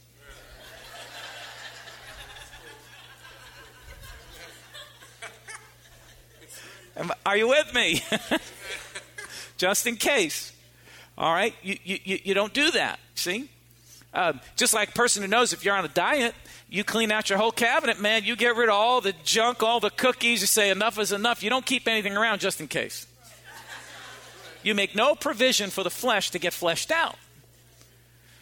Are 7.25 7.37
you 7.37 7.47
with 7.47 7.73
me? 7.73 8.03
just 9.57 9.87
in 9.87 9.95
case. 9.95 10.51
All 11.17 11.33
right? 11.33 11.55
You, 11.63 11.77
you, 11.85 12.19
you 12.21 12.33
don't 12.33 12.53
do 12.53 12.71
that. 12.71 12.99
See? 13.15 13.49
Um, 14.13 14.41
just 14.55 14.73
like 14.73 14.89
a 14.89 14.93
person 14.93 15.21
who 15.21 15.27
knows 15.27 15.53
if 15.53 15.63
you're 15.63 15.75
on 15.75 15.85
a 15.85 15.89
diet, 15.89 16.35
you 16.69 16.83
clean 16.83 17.11
out 17.11 17.29
your 17.29 17.39
whole 17.39 17.51
cabinet, 17.51 17.99
man. 17.99 18.23
You 18.23 18.35
get 18.35 18.55
rid 18.55 18.69
of 18.69 18.75
all 18.75 19.01
the 19.01 19.13
junk, 19.23 19.63
all 19.63 19.79
the 19.79 19.89
cookies. 19.89 20.41
You 20.41 20.47
say 20.47 20.69
enough 20.69 20.99
is 20.99 21.11
enough. 21.11 21.43
You 21.43 21.49
don't 21.49 21.65
keep 21.65 21.87
anything 21.87 22.17
around 22.17 22.39
just 22.39 22.59
in 22.59 22.67
case. 22.67 23.07
You 24.63 24.75
make 24.75 24.95
no 24.95 25.15
provision 25.15 25.69
for 25.69 25.83
the 25.83 25.89
flesh 25.89 26.31
to 26.31 26.39
get 26.39 26.53
fleshed 26.53 26.91
out. 26.91 27.15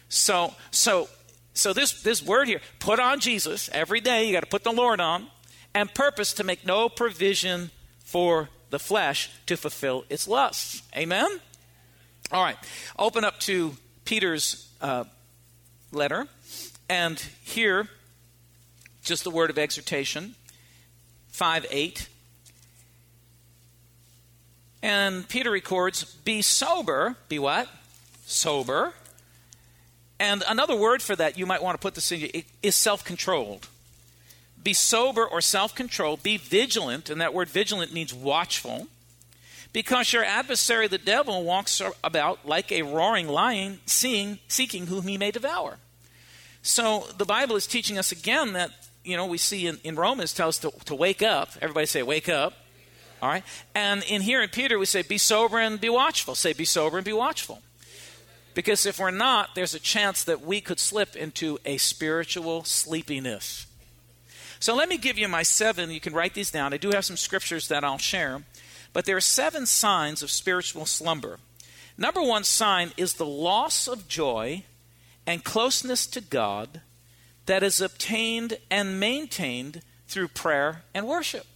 So, 0.08 0.54
so, 0.70 1.08
so 1.54 1.72
this 1.72 2.02
this 2.02 2.22
word 2.22 2.48
here, 2.48 2.60
put 2.78 2.98
on 2.98 3.20
Jesus 3.20 3.70
every 3.72 4.00
day. 4.00 4.26
You 4.26 4.32
got 4.32 4.40
to 4.40 4.46
put 4.46 4.64
the 4.64 4.72
Lord 4.72 5.00
on, 5.00 5.28
and 5.72 5.92
purpose 5.94 6.32
to 6.34 6.44
make 6.44 6.66
no 6.66 6.88
provision 6.88 7.70
for 8.04 8.48
the 8.70 8.78
flesh 8.78 9.30
to 9.46 9.56
fulfill 9.56 10.04
its 10.10 10.26
lusts. 10.28 10.82
Amen. 10.96 11.28
All 12.32 12.42
right, 12.42 12.56
open 12.98 13.24
up 13.24 13.40
to 13.40 13.76
Peter's 14.04 14.68
uh, 14.80 15.04
letter, 15.92 16.26
and 16.88 17.18
here, 17.42 17.88
just 19.02 19.24
the 19.24 19.30
word 19.30 19.50
of 19.50 19.58
exhortation, 19.58 20.34
five 21.28 21.66
eight. 21.70 22.08
And 24.82 25.28
Peter 25.28 25.50
records, 25.50 26.04
Be 26.04 26.42
sober. 26.42 27.16
Be 27.28 27.38
what? 27.38 27.68
Sober. 28.26 28.94
And 30.18 30.42
another 30.48 30.76
word 30.76 31.02
for 31.02 31.16
that, 31.16 31.38
you 31.38 31.46
might 31.46 31.62
want 31.62 31.74
to 31.74 31.80
put 31.80 31.94
this 31.94 32.12
in, 32.12 32.42
is 32.62 32.76
self 32.76 33.04
controlled. 33.04 33.68
Be 34.62 34.74
sober 34.74 35.24
or 35.24 35.40
self 35.40 35.74
controlled. 35.74 36.22
Be 36.22 36.36
vigilant. 36.36 37.08
And 37.08 37.20
that 37.20 37.32
word 37.32 37.48
vigilant 37.48 37.92
means 37.92 38.12
watchful. 38.12 38.88
Because 39.72 40.12
your 40.12 40.24
adversary, 40.24 40.88
the 40.88 40.98
devil, 40.98 41.44
walks 41.44 41.80
about 42.02 42.46
like 42.46 42.72
a 42.72 42.82
roaring 42.82 43.28
lion, 43.28 43.80
seeing, 43.86 44.38
seeking 44.48 44.86
whom 44.86 45.06
he 45.06 45.16
may 45.16 45.30
devour. 45.30 45.78
So 46.62 47.06
the 47.16 47.24
Bible 47.24 47.56
is 47.56 47.66
teaching 47.66 47.96
us 47.96 48.10
again 48.12 48.52
that, 48.54 48.70
you 49.04 49.16
know, 49.16 49.26
we 49.26 49.38
see 49.38 49.66
in, 49.66 49.78
in 49.84 49.94
Romans 49.96 50.34
tells 50.34 50.64
us 50.64 50.72
to, 50.72 50.84
to 50.86 50.94
wake 50.94 51.22
up. 51.22 51.50
Everybody 51.62 51.86
say, 51.86 52.02
wake 52.02 52.28
up. 52.28 52.54
All 53.22 53.28
right? 53.28 53.44
And 53.74 54.02
in 54.04 54.22
here 54.22 54.42
in 54.42 54.48
Peter, 54.48 54.78
we 54.78 54.86
say, 54.86 55.02
be 55.02 55.18
sober 55.18 55.58
and 55.58 55.80
be 55.80 55.88
watchful. 55.88 56.34
Say, 56.34 56.52
be 56.52 56.64
sober 56.64 56.98
and 56.98 57.04
be 57.04 57.12
watchful. 57.12 57.62
Because 58.54 58.84
if 58.86 58.98
we're 58.98 59.10
not, 59.10 59.54
there's 59.54 59.74
a 59.74 59.78
chance 59.78 60.24
that 60.24 60.42
we 60.42 60.60
could 60.60 60.80
slip 60.80 61.14
into 61.14 61.58
a 61.64 61.76
spiritual 61.76 62.64
sleepiness. 62.64 63.66
So 64.58 64.74
let 64.74 64.88
me 64.88 64.98
give 64.98 65.16
you 65.16 65.28
my 65.28 65.42
seven. 65.42 65.90
You 65.90 66.00
can 66.00 66.12
write 66.12 66.34
these 66.34 66.50
down. 66.50 66.74
I 66.74 66.76
do 66.76 66.90
have 66.90 67.04
some 67.04 67.16
scriptures 67.16 67.68
that 67.68 67.84
I'll 67.84 67.98
share. 67.98 68.42
But 68.92 69.04
there 69.04 69.16
are 69.16 69.20
seven 69.20 69.66
signs 69.66 70.22
of 70.22 70.30
spiritual 70.30 70.86
slumber. 70.86 71.38
Number 71.96 72.22
one 72.22 72.44
sign 72.44 72.92
is 72.96 73.14
the 73.14 73.26
loss 73.26 73.86
of 73.86 74.08
joy 74.08 74.64
and 75.26 75.44
closeness 75.44 76.06
to 76.08 76.20
God 76.20 76.80
that 77.46 77.62
is 77.62 77.80
obtained 77.80 78.58
and 78.70 78.98
maintained 78.98 79.82
through 80.08 80.28
prayer 80.28 80.82
and 80.94 81.06
worship. 81.06 81.46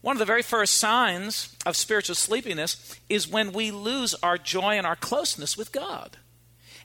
One 0.00 0.16
of 0.16 0.18
the 0.18 0.26
very 0.26 0.42
first 0.42 0.76
signs 0.76 1.56
of 1.64 1.76
spiritual 1.76 2.14
sleepiness 2.14 2.94
is 3.08 3.26
when 3.26 3.52
we 3.52 3.70
lose 3.70 4.14
our 4.22 4.36
joy 4.36 4.76
and 4.76 4.86
our 4.86 4.96
closeness 4.96 5.56
with 5.56 5.72
God. 5.72 6.18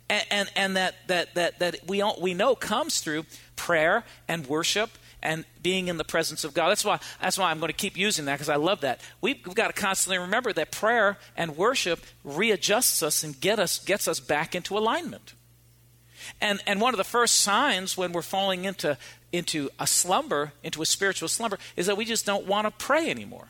And, 0.09 0.25
and, 0.31 0.51
and 0.55 0.77
that, 0.77 0.95
that, 1.07 1.35
that, 1.35 1.59
that 1.59 1.79
we, 1.85 2.01
we 2.19 2.33
know 2.33 2.55
comes 2.55 3.01
through 3.01 3.25
prayer 3.57 4.05
and 4.27 4.47
worship 4.47 4.91
and 5.21 5.45
being 5.61 5.87
in 5.87 5.97
the 5.97 6.03
presence 6.03 6.43
of 6.43 6.53
God. 6.53 6.69
That's 6.69 6.85
why, 6.85 6.99
that's 7.21 7.37
why 7.37 7.51
I'm 7.51 7.59
going 7.59 7.69
to 7.71 7.77
keep 7.77 7.97
using 7.97 8.25
that 8.25 8.35
because 8.35 8.49
I 8.49 8.55
love 8.55 8.81
that. 8.81 9.01
We've, 9.21 9.37
we've 9.45 9.55
got 9.55 9.67
to 9.67 9.81
constantly 9.81 10.17
remember 10.17 10.53
that 10.53 10.71
prayer 10.71 11.17
and 11.35 11.57
worship 11.57 11.99
readjusts 12.23 13.03
us 13.03 13.23
and 13.23 13.39
get 13.39 13.59
us, 13.59 13.79
gets 13.79 14.07
us 14.07 14.19
back 14.19 14.55
into 14.55 14.77
alignment. 14.77 15.33
And, 16.41 16.61
and 16.67 16.79
one 16.79 16.93
of 16.93 16.97
the 16.97 17.03
first 17.03 17.41
signs 17.41 17.97
when 17.97 18.11
we're 18.11 18.21
falling 18.21 18.65
into 18.65 18.97
into 19.31 19.69
a 19.79 19.87
slumber, 19.87 20.53
into 20.63 20.81
a 20.81 20.85
spiritual 20.85 21.27
slumber, 21.27 21.59
is 21.75 21.85
that 21.85 21.97
we 21.97 22.05
just 22.05 22.25
don't 22.25 22.47
want 22.47 22.65
to 22.65 22.71
pray 22.85 23.09
anymore. 23.09 23.47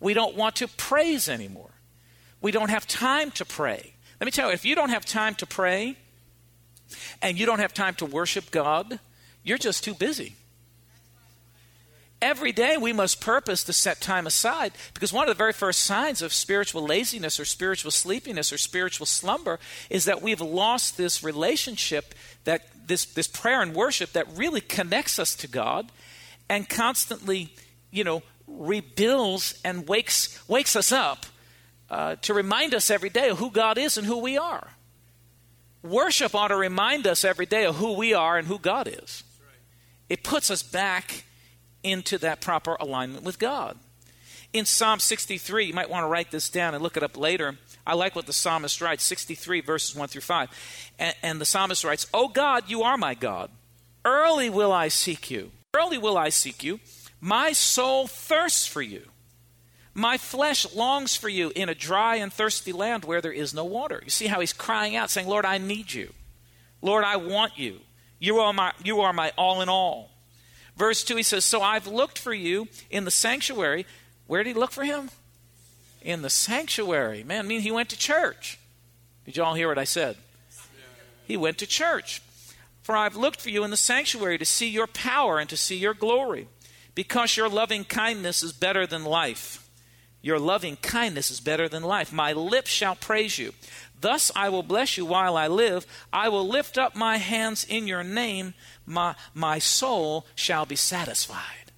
We 0.00 0.14
don't 0.14 0.36
want 0.36 0.56
to 0.56 0.68
praise 0.68 1.28
anymore. 1.28 1.70
We 2.40 2.50
don't 2.50 2.70
have 2.70 2.86
time 2.86 3.30
to 3.32 3.44
pray. 3.44 3.94
Let 4.20 4.24
me 4.24 4.30
tell 4.30 4.48
you, 4.48 4.54
if 4.54 4.64
you 4.64 4.74
don't 4.74 4.90
have 4.90 5.04
time 5.04 5.34
to 5.36 5.46
pray 5.46 5.96
and 7.20 7.38
you 7.38 7.46
don't 7.46 7.60
have 7.60 7.74
time 7.74 7.94
to 7.96 8.06
worship 8.06 8.50
God, 8.50 8.98
you're 9.42 9.58
just 9.58 9.84
too 9.84 9.94
busy. 9.94 10.36
Every 12.22 12.52
day 12.52 12.76
we 12.76 12.92
must 12.92 13.20
purpose 13.20 13.64
to 13.64 13.72
set 13.72 14.00
time 14.00 14.28
aside 14.28 14.72
because 14.94 15.12
one 15.12 15.28
of 15.28 15.34
the 15.34 15.38
very 15.38 15.52
first 15.52 15.80
signs 15.80 16.22
of 16.22 16.32
spiritual 16.32 16.84
laziness 16.84 17.40
or 17.40 17.44
spiritual 17.44 17.90
sleepiness 17.90 18.52
or 18.52 18.58
spiritual 18.58 19.06
slumber 19.06 19.58
is 19.90 20.04
that 20.04 20.22
we've 20.22 20.40
lost 20.40 20.96
this 20.96 21.24
relationship 21.24 22.14
that 22.44 22.68
this, 22.86 23.06
this 23.06 23.26
prayer 23.26 23.60
and 23.60 23.74
worship 23.74 24.12
that 24.12 24.28
really 24.36 24.60
connects 24.60 25.18
us 25.18 25.34
to 25.34 25.48
God 25.48 25.90
and 26.48 26.68
constantly, 26.68 27.52
you 27.90 28.04
know, 28.04 28.22
rebuilds 28.46 29.60
and 29.64 29.88
wakes, 29.88 30.48
wakes 30.48 30.76
us 30.76 30.92
up 30.92 31.26
uh, 31.90 32.14
to 32.22 32.32
remind 32.32 32.72
us 32.72 32.88
every 32.88 33.10
day 33.10 33.30
of 33.30 33.38
who 33.38 33.50
God 33.50 33.78
is 33.78 33.98
and 33.98 34.06
who 34.06 34.18
we 34.18 34.38
are. 34.38 34.68
Worship 35.82 36.36
ought 36.36 36.48
to 36.48 36.56
remind 36.56 37.04
us 37.08 37.24
every 37.24 37.46
day 37.46 37.64
of 37.64 37.76
who 37.76 37.94
we 37.94 38.14
are 38.14 38.38
and 38.38 38.46
who 38.46 38.60
God 38.60 38.86
is. 38.86 39.24
It 40.08 40.22
puts 40.22 40.52
us 40.52 40.62
back 40.62 41.24
into 41.82 42.18
that 42.18 42.40
proper 42.40 42.76
alignment 42.78 43.24
with 43.24 43.38
God. 43.38 43.78
In 44.52 44.66
Psalm 44.66 45.00
63, 45.00 45.66
you 45.66 45.74
might 45.74 45.88
want 45.88 46.04
to 46.04 46.08
write 46.08 46.30
this 46.30 46.50
down 46.50 46.74
and 46.74 46.82
look 46.82 46.96
it 46.96 47.02
up 47.02 47.16
later. 47.16 47.56
I 47.86 47.94
like 47.94 48.14
what 48.14 48.26
the 48.26 48.32
psalmist 48.32 48.80
writes 48.80 49.02
63 49.04 49.62
verses 49.62 49.96
1 49.96 50.08
through 50.08 50.20
5. 50.20 50.92
And, 50.98 51.14
and 51.22 51.40
the 51.40 51.46
psalmist 51.46 51.84
writes, 51.84 52.06
O 52.12 52.28
God, 52.28 52.64
you 52.68 52.82
are 52.82 52.98
my 52.98 53.14
God. 53.14 53.50
Early 54.04 54.50
will 54.50 54.72
I 54.72 54.88
seek 54.88 55.30
you. 55.30 55.52
Early 55.74 55.96
will 55.96 56.18
I 56.18 56.28
seek 56.28 56.62
you. 56.62 56.80
My 57.20 57.52
soul 57.52 58.06
thirsts 58.06 58.66
for 58.66 58.82
you. 58.82 59.06
My 59.94 60.18
flesh 60.18 60.72
longs 60.74 61.16
for 61.16 61.28
you 61.28 61.52
in 61.54 61.68
a 61.68 61.74
dry 61.74 62.16
and 62.16 62.32
thirsty 62.32 62.72
land 62.72 63.04
where 63.04 63.20
there 63.20 63.32
is 63.32 63.54
no 63.54 63.64
water. 63.64 64.00
You 64.04 64.10
see 64.10 64.26
how 64.26 64.40
he's 64.40 64.52
crying 64.52 64.96
out, 64.96 65.10
saying, 65.10 65.28
Lord, 65.28 65.44
I 65.44 65.58
need 65.58 65.92
you. 65.92 66.12
Lord, 66.80 67.04
I 67.04 67.16
want 67.16 67.58
you. 67.58 67.80
You 68.18 68.38
are 68.40 68.52
my, 68.52 68.72
you 68.82 69.00
are 69.00 69.12
my 69.12 69.32
all 69.36 69.60
in 69.62 69.68
all. 69.68 70.11
Verse 70.76 71.04
2, 71.04 71.16
he 71.16 71.22
says, 71.22 71.44
So 71.44 71.62
I've 71.62 71.86
looked 71.86 72.18
for 72.18 72.32
you 72.34 72.68
in 72.90 73.04
the 73.04 73.10
sanctuary. 73.10 73.86
Where 74.26 74.42
did 74.42 74.54
he 74.54 74.60
look 74.60 74.70
for 74.70 74.84
him? 74.84 75.10
in 76.04 76.22
the 76.22 76.30
sanctuary. 76.30 77.22
Man, 77.24 77.44
I 77.44 77.48
mean, 77.48 77.60
he 77.60 77.70
went 77.70 77.88
to 77.90 77.98
church. 77.98 78.58
Did 79.24 79.36
you 79.36 79.44
all 79.44 79.54
hear 79.54 79.68
what 79.68 79.78
I 79.78 79.84
said? 79.84 80.16
He 81.26 81.36
went 81.36 81.58
to 81.58 81.66
church. 81.66 82.20
For 82.82 82.96
I've 82.96 83.16
looked 83.16 83.40
for 83.40 83.50
you 83.50 83.62
in 83.62 83.70
the 83.70 83.76
sanctuary 83.76 84.38
to 84.38 84.44
see 84.44 84.68
your 84.68 84.88
power 84.88 85.38
and 85.38 85.48
to 85.50 85.56
see 85.56 85.76
your 85.76 85.94
glory, 85.94 86.48
because 86.94 87.36
your 87.36 87.48
loving 87.48 87.84
kindness 87.84 88.42
is 88.42 88.52
better 88.52 88.86
than 88.86 89.04
life. 89.04 89.68
Your 90.20 90.38
loving 90.38 90.76
kindness 90.76 91.30
is 91.30 91.40
better 91.40 91.68
than 91.68 91.82
life. 91.82 92.12
My 92.12 92.32
lips 92.32 92.70
shall 92.70 92.94
praise 92.94 93.38
you. 93.38 93.54
Thus 94.00 94.32
I 94.34 94.48
will 94.48 94.64
bless 94.64 94.96
you 94.96 95.06
while 95.06 95.36
I 95.36 95.46
live. 95.46 95.86
I 96.12 96.28
will 96.28 96.46
lift 96.46 96.76
up 96.76 96.96
my 96.96 97.18
hands 97.18 97.64
in 97.64 97.86
your 97.86 98.02
name. 98.02 98.54
My, 98.86 99.14
my 99.34 99.58
soul 99.58 100.26
shall 100.34 100.66
be 100.66 100.76
satisfied. 100.76 101.72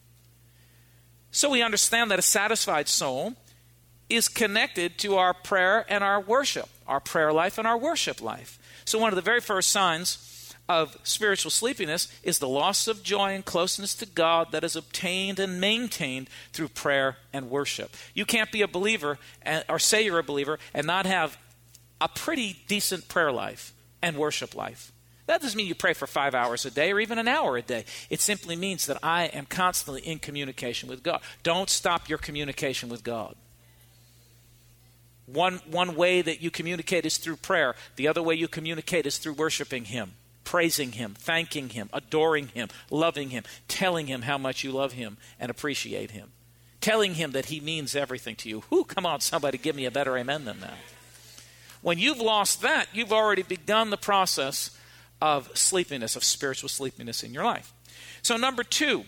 So 1.31 1.51
we 1.51 1.63
understand 1.63 2.11
that 2.11 2.19
a 2.19 2.23
satisfied 2.23 2.89
soul 2.89 3.35
is 4.09 4.29
connected 4.29 4.99
to 4.99 5.17
our 5.17 5.35
prayer 5.35 5.85
and 5.89 6.05
our 6.05 6.21
worship, 6.21 6.69
our 6.87 7.01
prayer 7.01 7.33
life 7.33 7.59
and 7.59 7.67
our 7.67 7.79
worship 7.79 8.23
life. 8.23 8.59
So, 8.85 8.99
one 8.99 9.11
of 9.11 9.17
the 9.17 9.23
very 9.23 9.41
first 9.41 9.71
signs 9.71 10.55
of 10.69 10.97
spiritual 11.03 11.51
sleepiness 11.51 12.09
is 12.23 12.39
the 12.39 12.49
loss 12.49 12.89
of 12.89 13.03
joy 13.03 13.35
and 13.35 13.45
closeness 13.45 13.95
to 13.97 14.07
God 14.07 14.53
that 14.53 14.65
is 14.65 14.77
obtained 14.77 15.39
and 15.39 15.61
maintained 15.61 16.31
through 16.53 16.69
prayer 16.69 17.17
and 17.33 17.51
worship. 17.51 17.95
You 18.15 18.25
can't 18.25 18.51
be 18.51 18.63
a 18.63 18.69
believer 18.69 19.19
or 19.69 19.79
say 19.79 20.05
you're 20.05 20.19
a 20.19 20.25
believer 20.25 20.59
and 20.73 20.87
not 20.87 21.05
have 21.05 21.37
a 22.01 22.09
pretty 22.09 22.59
decent 22.67 23.09
prayer 23.09 23.33
life 23.33 23.73
and 24.01 24.17
worship 24.17 24.55
life. 24.55 24.93
That 25.27 25.41
doesn't 25.41 25.57
mean 25.57 25.67
you 25.67 25.75
pray 25.75 25.95
for 25.95 26.07
five 26.07 26.35
hours 26.35 26.67
a 26.67 26.71
day 26.71 26.93
or 26.93 27.01
even 27.01 27.19
an 27.19 27.29
hour 27.29 27.57
a 27.57 27.63
day. 27.63 27.85
It 28.11 28.21
simply 28.21 28.57
means 28.57 28.87
that 28.87 28.99
I 29.03 29.25
am 29.27 29.47
constantly 29.47 30.03
in 30.03 30.19
communication 30.19 30.89
with 30.89 31.03
God. 31.03 31.21
Don't 31.43 31.71
stop 31.71 32.09
your 32.09 32.19
communication 32.19 32.91
with 32.91 33.03
God. 33.03 33.35
One, 35.27 35.61
one 35.71 35.97
way 35.97 36.21
that 36.21 36.43
you 36.43 36.51
communicate 36.51 37.07
is 37.07 37.17
through 37.17 37.37
prayer. 37.37 37.75
The 37.97 38.09
other 38.09 38.23
way 38.23 38.35
you 38.35 38.49
communicate 38.49 39.07
is 39.07 39.17
through 39.17 39.33
worshiping 39.35 39.87
Him, 39.87 40.13
praising 40.45 40.93
Him, 40.93 41.15
thanking 41.19 41.71
Him, 41.71 41.89
adoring 41.95 42.49
Him, 42.49 42.69
loving 42.91 43.31
Him, 43.31 43.45
telling 43.67 44.07
Him 44.07 44.23
how 44.23 44.37
much 44.37 44.63
you 44.63 44.73
love 44.73 44.93
Him 44.93 45.17
and 45.41 45.51
appreciate 45.51 46.11
Him, 46.11 46.33
telling 46.83 47.15
Him 47.15 47.33
that 47.33 47.47
He 47.47 47.61
means 47.61 47.97
everything 47.97 48.37
to 48.37 48.51
you. 48.51 48.65
Who? 48.69 48.85
come 48.85 49.07
on, 49.07 49.21
somebody, 49.21 49.57
give 49.57 49.75
me 49.75 49.87
a 49.87 49.91
better 49.91 50.19
amen 50.19 50.45
than 50.45 50.61
that. 50.61 50.77
When 51.81 51.99
you've 51.99 52.21
lost 52.21 52.61
that, 52.61 52.89
you've 52.93 53.13
already 53.13 53.43
begun 53.43 53.89
the 53.89 53.97
process 53.97 54.71
of 55.25 55.57
sleepiness, 55.57 56.17
of 56.17 56.23
spiritual 56.23 56.69
sleepiness 56.69 57.23
in 57.23 57.33
your 57.33 57.47
life. 57.47 57.73
So, 58.21 58.37
number 58.37 58.63
two, 58.63 59.05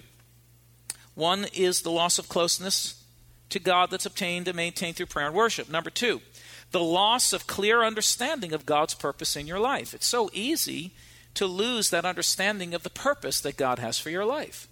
one 1.14 1.44
is 1.52 1.82
the 1.82 1.90
loss 1.90 2.18
of 2.18 2.26
closeness 2.26 3.04
to 3.50 3.58
God 3.58 3.90
that's 3.90 4.06
obtained 4.06 4.48
and 4.48 4.56
maintained 4.56 4.96
through 4.96 5.06
prayer 5.06 5.26
and 5.26 5.34
worship. 5.34 5.68
Number 5.68 5.90
two, 5.90 6.22
the 6.70 6.80
loss 6.80 7.34
of 7.34 7.46
clear 7.46 7.84
understanding 7.84 8.54
of 8.54 8.64
God's 8.64 8.94
purpose 8.94 9.36
in 9.36 9.46
your 9.46 9.60
life. 9.60 9.92
It's 9.92 10.06
so 10.06 10.30
easy 10.32 10.92
to 11.34 11.44
lose 11.44 11.90
that 11.90 12.06
understanding 12.06 12.72
of 12.72 12.82
the 12.82 12.88
purpose 12.88 13.38
that 13.42 13.58
God 13.58 13.78
has 13.78 13.98
for 13.98 14.08
your 14.08 14.24
life. 14.24 14.68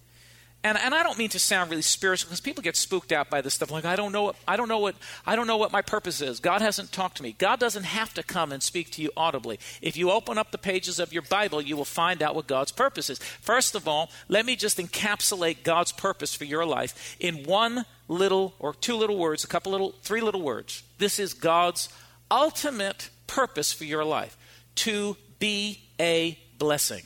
And, 0.64 0.78
and 0.78 0.94
I 0.94 1.02
don't 1.02 1.18
mean 1.18 1.28
to 1.28 1.38
sound 1.38 1.68
really 1.68 1.83
spiritual 1.83 2.28
because 2.28 2.40
people 2.40 2.62
get 2.62 2.75
spooked 2.75 3.12
out 3.12 3.28
by 3.28 3.42
this 3.42 3.52
stuff. 3.52 3.71
Like 3.71 3.85
I 3.85 3.97
don't 3.97 4.12
know 4.12 4.23
what 4.23 4.37
I 4.49 4.56
don't 4.56 4.68
know 4.68 4.78
what 4.78 4.97
I 5.26 5.37
don't 5.37 5.47
know 5.47 5.59
what 5.59 5.71
my 5.71 5.83
purpose 5.83 6.23
is. 6.23 6.40
God 6.40 6.62
hasn't 6.62 6.90
talked 6.90 7.18
to 7.18 7.23
me. 7.23 7.37
God 7.38 7.61
doesn't 7.61 7.85
have 7.85 8.14
to 8.14 8.23
come 8.23 8.50
and 8.50 8.62
speak 8.62 8.90
to 8.92 9.02
you 9.02 9.11
audibly. 9.14 9.61
If 9.83 9.99
you 9.99 10.11
open 10.11 10.38
up 10.38 10.52
the 10.52 10.59
pages 10.59 10.99
of 10.99 11.12
your 11.12 11.21
Bible, 11.21 11.61
you 11.61 11.76
will 11.76 11.85
find 11.85 12.23
out 12.23 12.35
what 12.35 12.47
God's 12.47 12.73
purpose 12.73 13.11
is. 13.11 13.18
First 13.18 13.75
of 13.75 13.87
all, 13.87 14.11
let 14.28 14.47
me 14.47 14.56
just 14.56 14.78
encapsulate 14.78 15.64
God's 15.64 15.92
purpose 15.92 16.35
for 16.35 16.44
your 16.44 16.64
life 16.64 17.14
in 17.21 17.44
one 17.44 17.85
little 18.09 18.54
or 18.59 18.73
two 18.73 18.97
little 18.97 19.18
words, 19.18 19.44
a 19.44 19.47
couple 19.47 19.71
little, 19.73 19.92
three 20.00 20.23
little 20.23 20.42
words. 20.42 20.83
This 20.97 21.18
is 21.18 21.35
God's 21.35 21.90
ultimate 22.30 23.11
purpose 23.26 23.71
for 23.75 23.85
your 23.85 24.04
life: 24.04 24.35
to 24.76 25.18
be 25.38 25.83
a 26.00 26.38
blessing. 26.56 27.02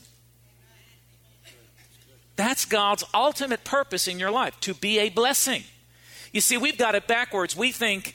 That's 2.38 2.66
God's 2.66 3.02
ultimate 3.12 3.64
purpose 3.64 4.06
in 4.06 4.20
your 4.20 4.30
life, 4.30 4.58
to 4.60 4.72
be 4.72 5.00
a 5.00 5.08
blessing. 5.08 5.64
You 6.32 6.40
see, 6.40 6.56
we've 6.56 6.78
got 6.78 6.94
it 6.94 7.08
backwards. 7.08 7.56
We 7.56 7.72
think 7.72 8.14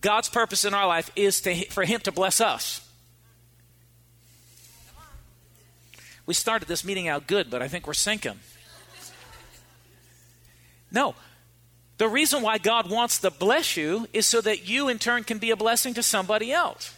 God's 0.00 0.30
purpose 0.30 0.64
in 0.64 0.72
our 0.72 0.86
life 0.86 1.10
is 1.14 1.42
to, 1.42 1.54
for 1.66 1.84
Him 1.84 2.00
to 2.00 2.10
bless 2.10 2.40
us. 2.40 2.80
We 6.24 6.32
started 6.32 6.68
this 6.68 6.86
meeting 6.86 7.06
out 7.06 7.26
good, 7.26 7.50
but 7.50 7.60
I 7.60 7.68
think 7.68 7.86
we're 7.86 7.92
sinking. 7.92 8.40
No. 10.90 11.14
The 11.98 12.08
reason 12.08 12.42
why 12.42 12.56
God 12.56 12.88
wants 12.88 13.18
to 13.18 13.30
bless 13.30 13.76
you 13.76 14.08
is 14.14 14.26
so 14.26 14.40
that 14.40 14.66
you, 14.70 14.88
in 14.88 14.98
turn, 14.98 15.22
can 15.22 15.36
be 15.36 15.50
a 15.50 15.56
blessing 15.56 15.92
to 15.94 16.02
somebody 16.02 16.50
else. 16.50 16.94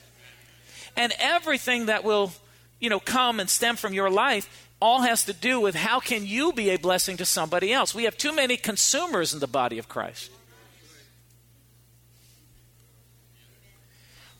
And 0.97 1.13
everything 1.19 1.87
that 1.87 2.05
will, 2.05 2.31
you 2.79 2.89
know, 2.89 3.01
come 3.01 3.41
and 3.41 3.51
stem 3.51 3.75
from 3.75 3.95
your 3.95 4.11
life 4.11 4.69
all 4.83 5.03
has 5.03 5.25
to 5.27 5.33
do 5.33 5.61
with 5.61 5.77
how 5.77 6.01
can 6.01 6.27
you 6.27 6.53
be 6.53 6.71
a 6.71 6.77
blessing 6.77 7.17
to 7.19 7.25
somebody 7.25 7.73
else. 7.73 7.95
We 7.95 8.03
have 8.03 8.17
too 8.17 8.35
many 8.35 8.57
consumers 8.57 9.33
in 9.33 9.39
the 9.39 9.47
body 9.47 9.79
of 9.79 9.89
Christ. 9.89 10.29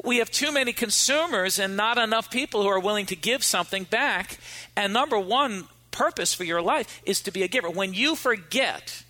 We 0.03 0.17
have 0.17 0.33
too 0.33 0.51
many 0.51 0.73
consumers 0.73 1.61
and 1.61 1.77
not 1.77 1.97
enough 1.97 2.29
people 2.29 2.61
who 2.63 2.69
are 2.69 2.81
willing 2.81 3.07
to 3.07 3.15
give 3.15 3.45
something 3.45 3.85
back. 3.85 4.39
And 4.77 4.93
number 4.93 5.17
one 5.17 5.69
purpose 5.93 6.35
for 6.35 6.43
your 6.43 6.61
life 6.61 7.01
is 7.07 7.21
to 7.21 7.31
be 7.31 7.45
a 7.45 7.49
giver. 7.49 7.71
When 7.71 7.95
you 7.95 8.17
forget 8.17 9.05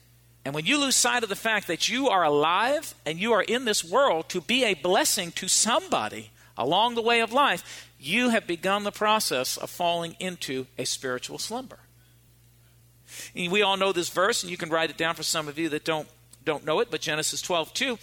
and 0.45 0.55
when 0.55 0.67
you 0.67 0.79
lose 0.79 0.97
sight 0.97 1.23
of 1.23 1.31
the 1.31 1.37
fact 1.37 1.67
that 1.69 1.89
you 1.89 2.11
are 2.11 2.25
alive 2.25 2.95
and 3.07 3.19
you 3.19 3.33
are 3.33 3.43
in 3.43 3.65
this 3.65 3.83
world 3.83 4.29
to 4.29 4.43
be 4.43 4.65
a 4.65 4.75
blessing 4.75 5.31
to 5.33 5.49
somebody 5.49 6.31
along 6.57 6.95
the 6.95 7.03
way 7.03 7.21
of 7.21 7.33
life, 7.33 7.89
you 7.99 8.31
have 8.31 8.47
begun 8.47 8.85
the 8.85 8.93
process 8.93 9.57
of 9.57 9.71
falling 9.71 10.17
into 10.19 10.67
a 10.79 10.85
spiritual 10.85 11.39
slumber. 11.39 11.79
And 13.37 13.53
we 13.53 13.63
all 13.63 13.77
know 13.77 13.93
this 13.93 14.09
verse, 14.09 14.43
and 14.43 14.51
you 14.51 14.57
can 14.57 14.71
write 14.71 14.91
it 14.91 14.97
down 14.97 15.15
for 15.15 15.23
some 15.23 15.49
of 15.49 15.59
you 15.59 15.69
that 15.71 15.85
don't 15.85 16.09
don't 16.45 16.65
know 16.65 16.81
it, 16.81 16.91
but 16.91 17.01
Genesis 17.01 17.41
12, 17.41 17.73
2. 17.73 17.99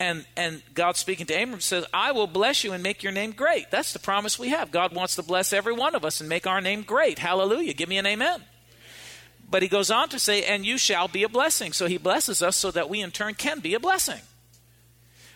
And, 0.00 0.24
and 0.36 0.62
God 0.74 0.96
speaking 0.96 1.26
to 1.26 1.34
Abram 1.34 1.60
says, 1.60 1.84
I 1.92 2.12
will 2.12 2.26
bless 2.26 2.64
you 2.64 2.72
and 2.72 2.82
make 2.82 3.02
your 3.02 3.12
name 3.12 3.32
great. 3.32 3.70
That's 3.70 3.92
the 3.92 3.98
promise 3.98 4.38
we 4.38 4.48
have. 4.48 4.70
God 4.70 4.94
wants 4.94 5.16
to 5.16 5.22
bless 5.22 5.52
every 5.52 5.72
one 5.72 5.94
of 5.94 6.04
us 6.04 6.20
and 6.20 6.28
make 6.28 6.46
our 6.46 6.60
name 6.60 6.82
great. 6.82 7.18
Hallelujah. 7.18 7.74
Give 7.74 7.88
me 7.88 7.98
an 7.98 8.06
amen. 8.06 8.42
But 9.48 9.62
he 9.62 9.68
goes 9.68 9.90
on 9.90 10.08
to 10.08 10.18
say, 10.18 10.44
and 10.44 10.64
you 10.64 10.78
shall 10.78 11.08
be 11.08 11.22
a 11.22 11.28
blessing. 11.28 11.72
So 11.72 11.86
he 11.86 11.98
blesses 11.98 12.42
us 12.42 12.56
so 12.56 12.70
that 12.70 12.88
we 12.88 13.00
in 13.00 13.10
turn 13.10 13.34
can 13.34 13.60
be 13.60 13.74
a 13.74 13.80
blessing. 13.80 14.22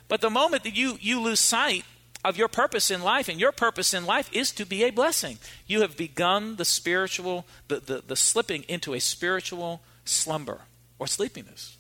But 0.09 0.21
the 0.21 0.31
moment 0.31 0.63
that 0.65 0.77
you, 0.77 0.99
you 1.01 1.21
lose 1.21 1.41
sight 1.41 1.85
of 2.29 2.37
your 2.37 2.49
purpose 2.49 2.91
in 2.91 3.03
life, 3.03 3.29
and 3.29 3.39
your 3.39 3.53
purpose 3.53 3.95
in 3.95 4.05
life 4.05 4.29
is 4.33 4.51
to 4.53 4.67
be 4.67 4.85
a 4.85 4.91
blessing. 4.91 5.39
You 5.67 5.83
have 5.83 5.97
begun 5.97 6.57
the 6.57 6.65
spiritual, 6.65 7.47
the, 7.69 7.81
the, 7.81 8.03
the 8.07 8.17
slipping 8.17 8.65
into 8.69 8.95
a 8.95 9.01
spiritual 9.01 9.81
slumber 10.05 10.63
or 10.99 11.07
sleepiness. 11.07 11.77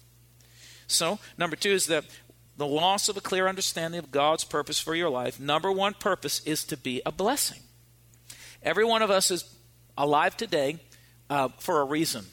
So, 0.86 1.18
number 1.36 1.56
two 1.56 1.70
is 1.70 1.86
that 1.86 2.04
the 2.56 2.66
loss 2.66 3.08
of 3.08 3.16
a 3.16 3.20
clear 3.20 3.48
understanding 3.48 3.98
of 3.98 4.10
God's 4.10 4.44
purpose 4.44 4.78
for 4.78 4.94
your 4.94 5.10
life. 5.10 5.40
Number 5.40 5.70
one 5.70 5.94
purpose 5.94 6.40
is 6.46 6.64
to 6.64 6.76
be 6.76 7.02
a 7.04 7.12
blessing. 7.12 7.60
Every 8.62 8.84
one 8.84 9.02
of 9.02 9.10
us 9.10 9.30
is 9.30 9.44
alive 9.98 10.36
today 10.36 10.78
uh, 11.28 11.48
for 11.58 11.80
a 11.80 11.84
reason. 11.84 12.24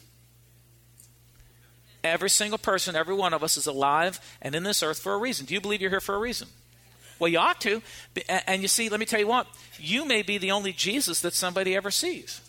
Every 2.02 2.30
single 2.30 2.58
person, 2.58 2.96
every 2.96 3.14
one 3.14 3.34
of 3.34 3.42
us 3.42 3.56
is 3.56 3.66
alive 3.66 4.20
and 4.40 4.54
in 4.54 4.62
this 4.62 4.82
earth 4.82 4.98
for 4.98 5.14
a 5.14 5.18
reason. 5.18 5.46
Do 5.46 5.54
you 5.54 5.60
believe 5.60 5.80
you're 5.80 5.90
here 5.90 6.00
for 6.00 6.14
a 6.14 6.18
reason? 6.18 6.48
Well, 7.18 7.28
you 7.28 7.38
ought 7.38 7.60
to. 7.62 7.82
And 8.46 8.62
you 8.62 8.68
see, 8.68 8.88
let 8.88 9.00
me 9.00 9.06
tell 9.06 9.20
you 9.20 9.26
what, 9.26 9.46
you 9.78 10.04
may 10.04 10.22
be 10.22 10.38
the 10.38 10.50
only 10.50 10.72
Jesus 10.72 11.20
that 11.20 11.34
somebody 11.34 11.74
ever 11.76 11.90
sees. 11.90 12.40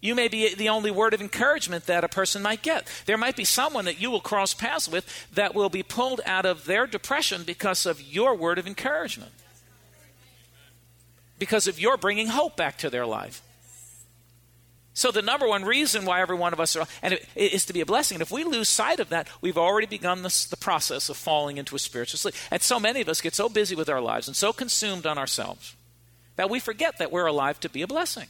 You 0.00 0.14
may 0.14 0.28
be 0.28 0.54
the 0.54 0.68
only 0.68 0.90
word 0.90 1.14
of 1.14 1.22
encouragement 1.22 1.86
that 1.86 2.04
a 2.04 2.08
person 2.08 2.42
might 2.42 2.60
get. 2.60 2.86
There 3.06 3.16
might 3.16 3.36
be 3.36 3.44
someone 3.44 3.86
that 3.86 3.98
you 3.98 4.10
will 4.10 4.20
cross 4.20 4.52
paths 4.52 4.86
with 4.86 5.08
that 5.32 5.54
will 5.54 5.70
be 5.70 5.82
pulled 5.82 6.20
out 6.26 6.44
of 6.44 6.66
their 6.66 6.86
depression 6.86 7.42
because 7.42 7.86
of 7.86 8.02
your 8.02 8.34
word 8.34 8.58
of 8.58 8.66
encouragement, 8.66 9.32
because 11.38 11.66
of 11.66 11.80
your 11.80 11.96
bringing 11.96 12.26
hope 12.26 12.54
back 12.54 12.76
to 12.78 12.90
their 12.90 13.06
life. 13.06 13.40
So 14.94 15.10
the 15.10 15.22
number 15.22 15.48
one 15.48 15.64
reason 15.64 16.04
why 16.04 16.20
every 16.20 16.36
one 16.36 16.52
of 16.52 16.60
us 16.60 16.76
are, 16.76 16.86
and 17.02 17.14
it, 17.14 17.26
is 17.34 17.66
to 17.66 17.72
be 17.72 17.80
a 17.80 17.86
blessing. 17.86 18.14
And 18.14 18.22
if 18.22 18.30
we 18.30 18.44
lose 18.44 18.68
sight 18.68 19.00
of 19.00 19.08
that, 19.08 19.28
we've 19.40 19.58
already 19.58 19.88
begun 19.88 20.22
this, 20.22 20.46
the 20.46 20.56
process 20.56 21.08
of 21.08 21.16
falling 21.16 21.56
into 21.56 21.74
a 21.74 21.80
spiritual 21.80 22.18
sleep. 22.18 22.34
And 22.52 22.62
so 22.62 22.78
many 22.78 23.00
of 23.00 23.08
us 23.08 23.20
get 23.20 23.34
so 23.34 23.48
busy 23.48 23.74
with 23.74 23.88
our 23.88 24.00
lives 24.00 24.28
and 24.28 24.36
so 24.36 24.52
consumed 24.52 25.04
on 25.04 25.18
ourselves 25.18 25.74
that 26.36 26.48
we 26.48 26.60
forget 26.60 26.98
that 26.98 27.10
we're 27.10 27.26
alive 27.26 27.58
to 27.60 27.68
be 27.68 27.82
a 27.82 27.88
blessing. 27.88 28.28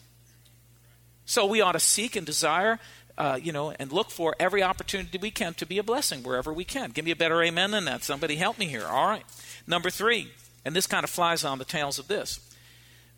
So 1.27 1.45
we 1.45 1.61
ought 1.61 1.73
to 1.73 1.81
seek 1.81 2.17
and 2.17 2.27
desire, 2.27 2.79
uh, 3.19 3.39
you 3.41 3.53
know, 3.53 3.71
and 3.79 3.93
look 3.93 4.11
for 4.11 4.35
every 4.41 4.63
opportunity 4.63 5.19
we 5.19 5.31
can 5.31 5.53
to 5.55 5.67
be 5.67 5.79
a 5.79 5.83
blessing 5.83 6.23
wherever 6.23 6.53
we 6.53 6.65
can. 6.65 6.91
Give 6.91 7.05
me 7.05 7.11
a 7.11 7.17
better 7.17 7.43
amen 7.43 7.73
than 7.73 7.85
that. 7.85 8.03
Somebody 8.03 8.37
help 8.37 8.59
me 8.59 8.67
here. 8.67 8.87
All 8.87 9.07
right. 9.07 9.25
Number 9.67 9.91
three, 9.91 10.31
and 10.65 10.75
this 10.75 10.87
kind 10.87 11.05
of 11.05 11.11
flies 11.11 11.45
on 11.45 11.59
the 11.59 11.65
tails 11.65 11.99
of 11.99 12.09
this. 12.09 12.41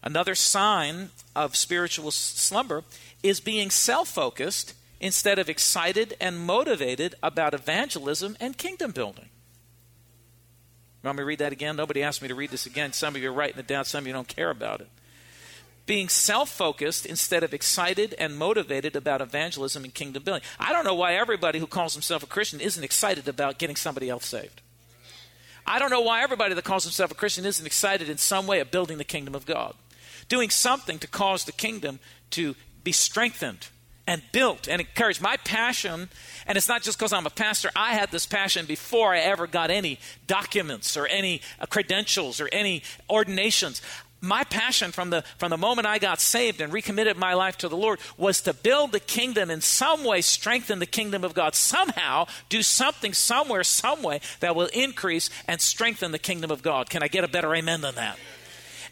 Another 0.03 0.37
sign 0.37 1.11
of 1.35 1.57
spiritual 1.57 2.13
slumber 2.13 2.85
is 3.29 3.41
being 3.41 3.71
self 3.71 4.09
focused 4.09 4.75
instead 5.01 5.39
of 5.39 5.49
excited 5.49 6.17
and 6.21 6.39
motivated 6.39 7.15
about 7.23 7.55
evangelism 7.55 8.37
and 8.41 8.57
kingdom 8.57 8.93
building. 8.93 9.29
Want 11.03 11.19
me 11.19 11.23
to 11.23 11.27
read 11.27 11.39
that 11.39 11.53
again? 11.53 11.77
Nobody 11.77 12.03
asked 12.03 12.21
me 12.21 12.29
to 12.29 12.35
read 12.35 12.51
this 12.51 12.67
again. 12.67 12.93
Some 12.93 13.15
of 13.15 13.23
you 13.23 13.31
are 13.31 13.33
writing 13.33 13.59
it 13.59 13.67
down, 13.67 13.85
some 13.85 14.03
of 14.03 14.07
you 14.07 14.12
don't 14.12 14.27
care 14.27 14.51
about 14.51 14.81
it. 14.81 14.89
Being 15.87 16.09
self 16.09 16.49
focused 16.49 17.07
instead 17.07 17.45
of 17.45 17.55
excited 17.55 18.15
and 18.19 18.37
motivated 18.37 18.97
about 18.97 19.21
evangelism 19.21 19.85
and 19.85 19.95
kingdom 19.95 20.25
building. 20.25 20.43
I 20.59 20.73
don't 20.73 20.85
know 20.85 20.97
why 20.97 21.15
everybody 21.15 21.61
who 21.61 21.69
calls 21.69 21.93
himself 21.93 22.25
a 22.25 22.27
Christian 22.27 22.61
isn't 22.61 22.83
excited 22.83 23.29
about 23.29 23.59
getting 23.59 23.77
somebody 23.77 24.11
else 24.11 24.27
saved. 24.27 24.62
I 25.65 25.79
don't 25.79 25.91
know 25.91 26.01
why 26.01 26.23
everybody 26.23 26.55
that 26.55 26.65
calls 26.65 26.85
himself 26.85 27.12
a 27.12 27.15
Christian 27.15 27.45
isn't 27.45 27.67
excited 27.67 28.09
in 28.09 28.19
some 28.19 28.47
way 28.49 28.59
of 28.61 28.73
building 28.73 28.99
the 28.99 29.05
kingdom 29.05 29.35
of 29.35 29.47
God. 29.47 29.75
Doing 30.29 30.51
something 30.51 30.99
to 30.99 31.07
cause 31.07 31.45
the 31.45 31.53
kingdom 31.53 32.01
to 32.31 32.57
be 32.87 32.92
strengthened 32.92 33.66
and 34.07 34.22
built 34.31 34.68
and 34.68 34.81
encouraged. 34.81 35.20
My 35.20 35.37
passion, 35.38 36.09
and 36.46 36.57
it's 36.57 36.68
not 36.68 36.83
just 36.83 36.96
because 36.96 37.12
I'm 37.12 37.27
a 37.27 37.31
pastor, 37.31 37.68
I 37.75 37.94
had 37.94 38.12
this 38.12 38.27
passion 38.27 38.64
before 38.64 39.12
I 39.12 39.18
ever 39.18 39.49
got 39.49 39.72
any 39.72 39.99
documents 40.29 40.96
or 40.96 41.07
any 41.09 41.42
uh, 41.61 41.66
credentials 41.66 42.40
or 42.40 42.49
any 42.53 42.85
ordinations. 43.11 43.83
My 44.20 44.44
passion 44.44 44.92
from 44.92 45.11
the, 45.11 45.22
from 45.38 45.51
the 45.51 45.57
moment 45.57 45.88
I 45.88 45.99
got 45.99 46.20
saved 46.20 46.61
and 46.61 46.72
recommitted 46.72 47.16
my 47.16 47.35
life 47.35 47.59
to 47.59 47.68
the 47.68 47.77
Lord 47.77 47.99
was 48.16 48.40
to 48.42 48.55
build 48.55 48.92
the 48.92 49.01
kingdom 49.01 49.51
in 49.51 49.61
some 49.61 50.05
way, 50.05 50.20
strengthen 50.20 50.79
the 50.79 50.87
kingdom 50.87 51.25
of 51.25 51.35
God, 51.35 51.57
somehow 51.57 52.27
do 52.49 52.62
something 52.62 53.12
somewhere, 53.12 53.64
some 53.64 54.03
way 54.05 54.20
that 54.38 54.55
will 54.55 54.70
increase 54.72 55.29
and 55.49 55.61
strengthen 55.61 56.12
the 56.12 56.20
kingdom 56.20 56.53
of 56.53 56.62
God. 56.62 56.88
Can 56.88 57.03
I 57.03 57.09
get 57.09 57.25
a 57.25 57.29
better 57.29 57.53
amen 57.53 57.81
than 57.81 57.96
that? 57.96 58.16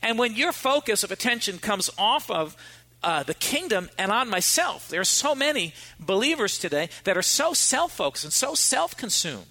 And 0.03 0.19
when 0.19 0.35
your 0.35 0.53
focus 0.53 1.05
of 1.05 1.13
attention 1.13 1.59
comes 1.59 1.89
off 1.97 2.31
of 2.31 2.57
uh, 3.05 3.23
the 3.23 3.35
kingdom 3.35 3.91
and 3.99 4.11
on 4.11 4.29
myself. 4.29 4.89
There 4.89 5.01
are 5.01 5.05
so 5.05 5.35
many 5.35 5.75
believers 6.01 6.59
today 6.59 6.89
that 7.05 7.17
are 7.17 7.23
so 7.23 7.53
self 7.53 7.93
focused 7.93 8.25
and 8.25 8.33
so 8.33 8.55
self 8.55 8.97
consumed. 8.97 9.47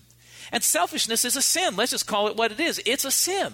And 0.51 0.63
selfishness 0.63 1.25
is 1.25 1.35
a 1.35 1.41
sin. 1.41 1.75
Let's 1.75 1.91
just 1.91 2.07
call 2.07 2.27
it 2.27 2.35
what 2.35 2.51
it 2.51 2.59
is 2.59 2.81
it's 2.85 3.05
a 3.05 3.11
sin. 3.11 3.53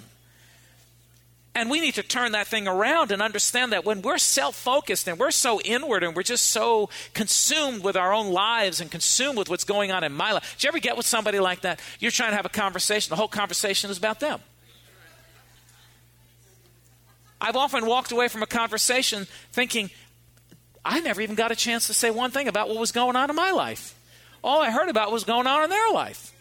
And 1.56 1.70
we 1.70 1.82
need 1.82 1.96
to 1.96 2.04
turn 2.04 2.34
that 2.34 2.48
thing 2.48 2.68
around 2.68 3.12
and 3.12 3.22
understand 3.22 3.74
that 3.74 3.84
when 3.84 4.02
we're 4.02 4.20
self 4.20 4.56
focused 4.56 5.08
and 5.08 5.20
we're 5.20 5.32
so 5.32 5.60
inward 5.62 6.04
and 6.04 6.16
we're 6.16 6.24
just 6.24 6.52
so 6.52 6.90
consumed 7.14 7.84
with 7.84 7.98
our 7.98 8.14
own 8.14 8.32
lives 8.32 8.80
and 8.80 8.90
consumed 8.90 9.38
with 9.38 9.50
what's 9.50 9.64
going 9.64 9.92
on 9.92 10.04
in 10.04 10.14
my 10.14 10.32
life. 10.32 10.56
Did 10.56 10.64
you 10.64 10.68
ever 10.70 10.80
get 10.80 10.96
with 10.96 11.06
somebody 11.06 11.40
like 11.40 11.62
that? 11.62 11.80
You're 12.00 12.12
trying 12.12 12.32
to 12.32 12.36
have 12.38 12.46
a 12.46 12.50
conversation, 12.50 13.10
the 13.10 13.18
whole 13.18 13.28
conversation 13.28 13.90
is 13.90 13.98
about 13.98 14.20
them. 14.20 14.40
I've 17.41 17.56
often 17.56 17.86
walked 17.86 18.12
away 18.12 18.28
from 18.28 18.43
a 18.43 18.47
conversation 18.47 19.28
thinking, 19.52 19.89
I 20.84 20.99
never 20.99 21.21
even 21.21 21.36
got 21.36 21.52
a 21.52 21.56
chance 21.56 21.88
to 21.88 21.93
say 21.93 22.12
one 22.12 22.32
thing 22.32 22.47
about 22.47 22.69
what 22.69 22.78
was 22.78 22.91
going 22.91 23.15
on 23.15 23.30
in 23.30 23.36
my 23.36 23.52
life. 23.52 23.95
All 24.43 24.62
I 24.62 24.71
heard 24.71 24.89
about 24.89 25.12
was 25.12 25.23
going 25.23 25.47
on 25.47 25.63
in 25.63 25.69
their 25.69 25.91
life. 25.91 26.34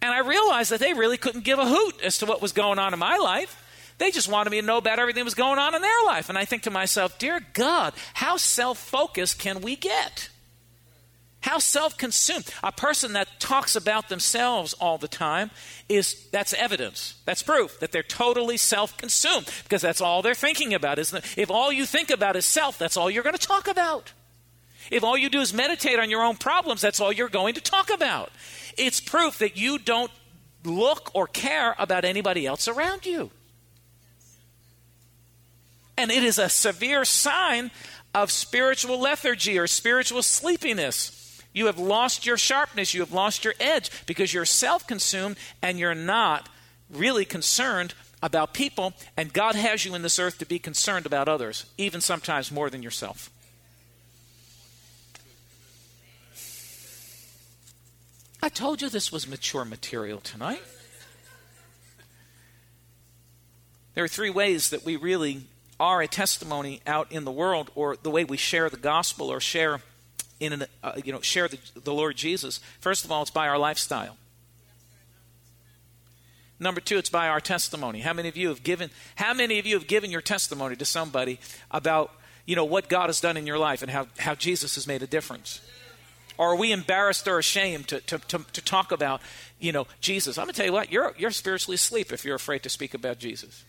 And 0.00 0.12
I 0.12 0.20
realized 0.20 0.70
that 0.70 0.80
they 0.80 0.94
really 0.94 1.16
couldn't 1.16 1.44
give 1.44 1.58
a 1.58 1.66
hoot 1.66 2.00
as 2.02 2.18
to 2.18 2.26
what 2.26 2.40
was 2.40 2.52
going 2.52 2.78
on 2.78 2.92
in 2.92 2.98
my 2.98 3.16
life. 3.16 3.64
They 3.98 4.10
just 4.12 4.28
wanted 4.28 4.50
me 4.50 4.60
to 4.60 4.66
know 4.66 4.78
about 4.78 5.00
everything 5.00 5.22
that 5.22 5.26
was 5.26 5.34
going 5.34 5.58
on 5.58 5.74
in 5.74 5.82
their 5.82 6.04
life. 6.06 6.28
And 6.28 6.38
I 6.38 6.44
think 6.44 6.62
to 6.62 6.70
myself, 6.70 7.18
dear 7.18 7.40
God, 7.52 7.94
how 8.14 8.36
self 8.36 8.78
focused 8.78 9.38
can 9.38 9.60
we 9.60 9.74
get? 9.74 10.28
How 11.48 11.58
self-consumed. 11.58 12.44
A 12.62 12.70
person 12.70 13.14
that 13.14 13.40
talks 13.40 13.74
about 13.74 14.10
themselves 14.10 14.74
all 14.74 14.98
the 14.98 15.08
time 15.08 15.50
is 15.88 16.28
that's 16.30 16.52
evidence. 16.52 17.14
That's 17.24 17.42
proof 17.42 17.80
that 17.80 17.90
they're 17.90 18.02
totally 18.02 18.58
self-consumed 18.58 19.48
because 19.62 19.80
that's 19.80 20.02
all 20.02 20.20
they're 20.20 20.34
thinking 20.34 20.74
about. 20.74 20.98
Isn't 20.98 21.24
it? 21.24 21.38
If 21.38 21.50
all 21.50 21.72
you 21.72 21.86
think 21.86 22.10
about 22.10 22.36
is 22.36 22.44
self, 22.44 22.76
that's 22.76 22.98
all 22.98 23.10
you're 23.10 23.22
going 23.22 23.34
to 23.34 23.46
talk 23.46 23.66
about. 23.66 24.12
If 24.90 25.02
all 25.02 25.16
you 25.16 25.30
do 25.30 25.40
is 25.40 25.54
meditate 25.54 25.98
on 25.98 26.10
your 26.10 26.22
own 26.22 26.36
problems, 26.36 26.82
that's 26.82 27.00
all 27.00 27.14
you're 27.14 27.30
going 27.30 27.54
to 27.54 27.62
talk 27.62 27.88
about. 27.88 28.30
It's 28.76 29.00
proof 29.00 29.38
that 29.38 29.56
you 29.56 29.78
don't 29.78 30.12
look 30.64 31.10
or 31.14 31.26
care 31.26 31.74
about 31.78 32.04
anybody 32.04 32.46
else 32.46 32.68
around 32.68 33.06
you. 33.06 33.30
And 35.96 36.10
it 36.10 36.22
is 36.22 36.38
a 36.38 36.50
severe 36.50 37.06
sign 37.06 37.70
of 38.14 38.30
spiritual 38.30 39.00
lethargy 39.00 39.58
or 39.58 39.66
spiritual 39.66 40.22
sleepiness. 40.22 41.17
You 41.58 41.66
have 41.66 41.80
lost 41.80 42.24
your 42.24 42.36
sharpness, 42.36 42.94
you 42.94 43.00
have 43.00 43.12
lost 43.12 43.44
your 43.44 43.54
edge 43.58 43.90
because 44.06 44.32
you're 44.32 44.44
self 44.44 44.86
consumed 44.86 45.36
and 45.60 45.76
you're 45.76 45.92
not 45.92 46.48
really 46.88 47.24
concerned 47.24 47.94
about 48.22 48.54
people. 48.54 48.92
And 49.16 49.32
God 49.32 49.56
has 49.56 49.84
you 49.84 49.96
in 49.96 50.02
this 50.02 50.20
earth 50.20 50.38
to 50.38 50.46
be 50.46 50.60
concerned 50.60 51.04
about 51.04 51.28
others, 51.28 51.66
even 51.76 52.00
sometimes 52.00 52.52
more 52.52 52.70
than 52.70 52.80
yourself. 52.80 53.28
I 58.40 58.48
told 58.48 58.80
you 58.80 58.88
this 58.88 59.10
was 59.10 59.26
mature 59.26 59.64
material 59.64 60.20
tonight. 60.20 60.62
There 63.94 64.04
are 64.04 64.08
three 64.08 64.30
ways 64.30 64.70
that 64.70 64.84
we 64.84 64.94
really 64.94 65.42
are 65.80 66.02
a 66.02 66.06
testimony 66.06 66.82
out 66.86 67.10
in 67.10 67.24
the 67.24 67.32
world, 67.32 67.72
or 67.74 67.96
the 67.96 68.10
way 68.10 68.22
we 68.22 68.36
share 68.36 68.70
the 68.70 68.76
gospel 68.76 69.28
or 69.28 69.40
share 69.40 69.80
in 70.40 70.52
an, 70.52 70.64
uh, 70.82 70.92
you 71.04 71.12
know, 71.12 71.20
share 71.20 71.48
the, 71.48 71.58
the 71.82 71.92
Lord 71.92 72.16
Jesus, 72.16 72.60
first 72.80 73.04
of 73.04 73.12
all, 73.12 73.22
it's 73.22 73.30
by 73.30 73.48
our 73.48 73.58
lifestyle. 73.58 74.16
Number 76.60 76.80
two, 76.80 76.98
it's 76.98 77.10
by 77.10 77.28
our 77.28 77.40
testimony. 77.40 78.00
How 78.00 78.12
many 78.12 78.28
of 78.28 78.36
you 78.36 78.48
have 78.48 78.62
given? 78.62 78.90
How 79.14 79.32
many 79.32 79.58
of 79.58 79.66
you 79.66 79.74
have 79.74 79.86
given 79.86 80.10
your 80.10 80.20
testimony 80.20 80.74
to 80.76 80.84
somebody 80.84 81.38
about 81.70 82.12
you 82.46 82.56
know 82.56 82.64
what 82.64 82.88
God 82.88 83.08
has 83.08 83.20
done 83.20 83.36
in 83.36 83.46
your 83.46 83.58
life 83.58 83.82
and 83.82 83.90
how, 83.90 84.08
how 84.18 84.34
Jesus 84.34 84.74
has 84.74 84.86
made 84.86 85.02
a 85.02 85.06
difference? 85.06 85.60
Or 86.36 86.52
are 86.52 86.56
we 86.56 86.72
embarrassed 86.72 87.26
or 87.28 87.38
ashamed 87.38 87.88
to, 87.88 88.00
to, 88.00 88.18
to, 88.18 88.38
to 88.52 88.60
talk 88.62 88.90
about 88.90 89.20
you 89.60 89.70
know 89.70 89.86
Jesus? 90.00 90.36
I'm 90.36 90.44
gonna 90.44 90.54
tell 90.54 90.66
you 90.66 90.72
what, 90.72 90.90
you're 90.90 91.14
you're 91.16 91.30
spiritually 91.30 91.76
asleep 91.76 92.12
if 92.12 92.24
you're 92.24 92.36
afraid 92.36 92.64
to 92.64 92.68
speak 92.68 92.94
about 92.94 93.18
Jesus. 93.18 93.64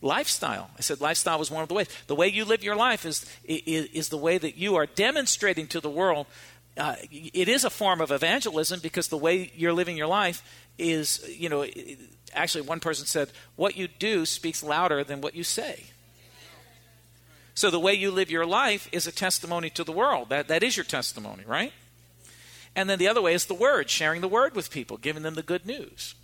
Lifestyle. 0.00 0.70
I 0.78 0.80
said 0.80 1.00
lifestyle 1.00 1.38
was 1.38 1.50
one 1.50 1.62
of 1.62 1.68
the 1.68 1.74
ways. 1.74 1.88
The 2.06 2.14
way 2.14 2.28
you 2.28 2.44
live 2.44 2.62
your 2.62 2.76
life 2.76 3.04
is, 3.04 3.26
is, 3.44 3.86
is 3.86 4.08
the 4.08 4.16
way 4.16 4.38
that 4.38 4.56
you 4.56 4.76
are 4.76 4.86
demonstrating 4.86 5.66
to 5.68 5.80
the 5.80 5.90
world. 5.90 6.26
Uh, 6.76 6.96
it 7.10 7.48
is 7.48 7.64
a 7.64 7.70
form 7.70 8.00
of 8.00 8.10
evangelism 8.10 8.80
because 8.80 9.08
the 9.08 9.16
way 9.16 9.52
you're 9.54 9.72
living 9.72 9.96
your 9.96 10.06
life 10.06 10.42
is, 10.78 11.24
you 11.28 11.48
know, 11.48 11.66
actually, 12.32 12.62
one 12.62 12.80
person 12.80 13.06
said, 13.06 13.30
what 13.56 13.76
you 13.76 13.88
do 13.88 14.24
speaks 14.24 14.62
louder 14.62 15.04
than 15.04 15.20
what 15.20 15.34
you 15.34 15.44
say. 15.44 15.84
So 17.54 17.70
the 17.70 17.80
way 17.80 17.92
you 17.92 18.10
live 18.10 18.30
your 18.30 18.46
life 18.46 18.88
is 18.92 19.06
a 19.06 19.12
testimony 19.12 19.68
to 19.70 19.84
the 19.84 19.92
world. 19.92 20.30
That, 20.30 20.48
that 20.48 20.62
is 20.62 20.76
your 20.76 20.84
testimony, 20.84 21.44
right? 21.46 21.72
And 22.74 22.88
then 22.88 22.98
the 22.98 23.08
other 23.08 23.20
way 23.20 23.34
is 23.34 23.46
the 23.46 23.54
word, 23.54 23.90
sharing 23.90 24.20
the 24.20 24.28
word 24.28 24.54
with 24.54 24.70
people, 24.70 24.96
giving 24.96 25.22
them 25.22 25.34
the 25.34 25.42
good 25.42 25.66
news. 25.66 26.14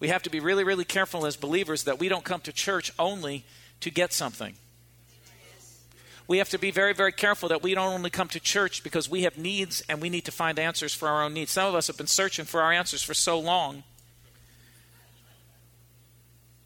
We 0.00 0.08
have 0.08 0.22
to 0.22 0.30
be 0.30 0.40
really, 0.40 0.64
really 0.64 0.84
careful 0.84 1.26
as 1.26 1.36
believers 1.36 1.84
that 1.84 1.98
we 1.98 2.08
don't 2.08 2.24
come 2.24 2.40
to 2.42 2.52
church 2.52 2.92
only 2.98 3.44
to 3.80 3.90
get 3.90 4.12
something. 4.12 4.54
We 6.28 6.38
have 6.38 6.50
to 6.50 6.58
be 6.58 6.70
very, 6.70 6.92
very 6.92 7.12
careful 7.12 7.48
that 7.48 7.62
we 7.62 7.74
don't 7.74 7.94
only 7.94 8.10
come 8.10 8.28
to 8.28 8.40
church 8.40 8.82
because 8.82 9.08
we 9.08 9.22
have 9.22 9.38
needs 9.38 9.82
and 9.88 10.02
we 10.02 10.10
need 10.10 10.26
to 10.26 10.32
find 10.32 10.58
answers 10.58 10.92
for 10.92 11.08
our 11.08 11.22
own 11.24 11.32
needs. 11.32 11.52
Some 11.52 11.66
of 11.66 11.74
us 11.74 11.86
have 11.86 11.96
been 11.96 12.06
searching 12.06 12.44
for 12.44 12.60
our 12.60 12.70
answers 12.70 13.02
for 13.02 13.14
so 13.14 13.38
long. 13.40 13.82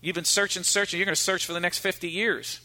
You've 0.00 0.16
been 0.16 0.24
searching, 0.24 0.64
searching. 0.64 0.98
You're 0.98 1.06
going 1.06 1.14
to 1.14 1.20
search 1.20 1.46
for 1.46 1.52
the 1.52 1.60
next 1.60 1.78
50 1.78 2.10
years. 2.10 2.60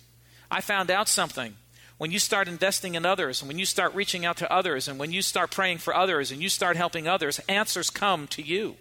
I 0.50 0.60
found 0.60 0.90
out 0.90 1.08
something. 1.08 1.56
When 2.00 2.12
you 2.12 2.18
start 2.18 2.48
investing 2.48 2.96
in 2.96 3.06
others, 3.06 3.42
and 3.42 3.48
when 3.48 3.60
you 3.60 3.66
start 3.66 3.94
reaching 3.94 4.26
out 4.26 4.38
to 4.38 4.52
others, 4.52 4.88
and 4.88 5.00
when 5.00 5.12
you 5.12 5.22
start 5.22 5.52
praying 5.52 5.80
for 5.80 5.96
others, 5.96 6.32
and 6.32 6.42
you 6.42 6.50
start 6.50 6.78
helping 6.78 7.08
others, 7.08 7.40
answers 7.48 7.92
come 7.92 8.28
to 8.28 8.42
you. 8.42 8.76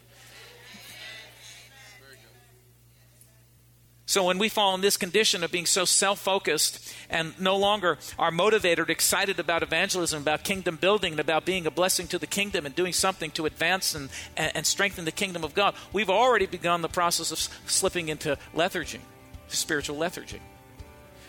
So 4.16 4.24
when 4.24 4.38
we 4.38 4.48
fall 4.48 4.74
in 4.74 4.80
this 4.80 4.96
condition 4.96 5.44
of 5.44 5.52
being 5.52 5.66
so 5.66 5.84
self 5.84 6.20
focused 6.20 6.90
and 7.10 7.38
no 7.38 7.54
longer 7.54 7.98
are 8.18 8.30
motivated, 8.30 8.88
excited 8.88 9.38
about 9.38 9.62
evangelism, 9.62 10.22
about 10.22 10.42
kingdom 10.42 10.76
building, 10.76 11.12
and 11.12 11.20
about 11.20 11.44
being 11.44 11.66
a 11.66 11.70
blessing 11.70 12.06
to 12.06 12.18
the 12.18 12.26
kingdom 12.26 12.64
and 12.64 12.74
doing 12.74 12.94
something 12.94 13.30
to 13.32 13.44
advance 13.44 13.94
and, 13.94 14.08
and, 14.38 14.64
strengthen 14.64 15.04
the 15.04 15.12
kingdom 15.12 15.44
of 15.44 15.54
God, 15.54 15.74
we've 15.92 16.08
already 16.08 16.46
begun 16.46 16.80
the 16.80 16.88
process 16.88 17.30
of 17.30 17.38
slipping 17.70 18.08
into 18.08 18.38
lethargy, 18.54 19.00
spiritual 19.48 19.98
lethargy. 19.98 20.40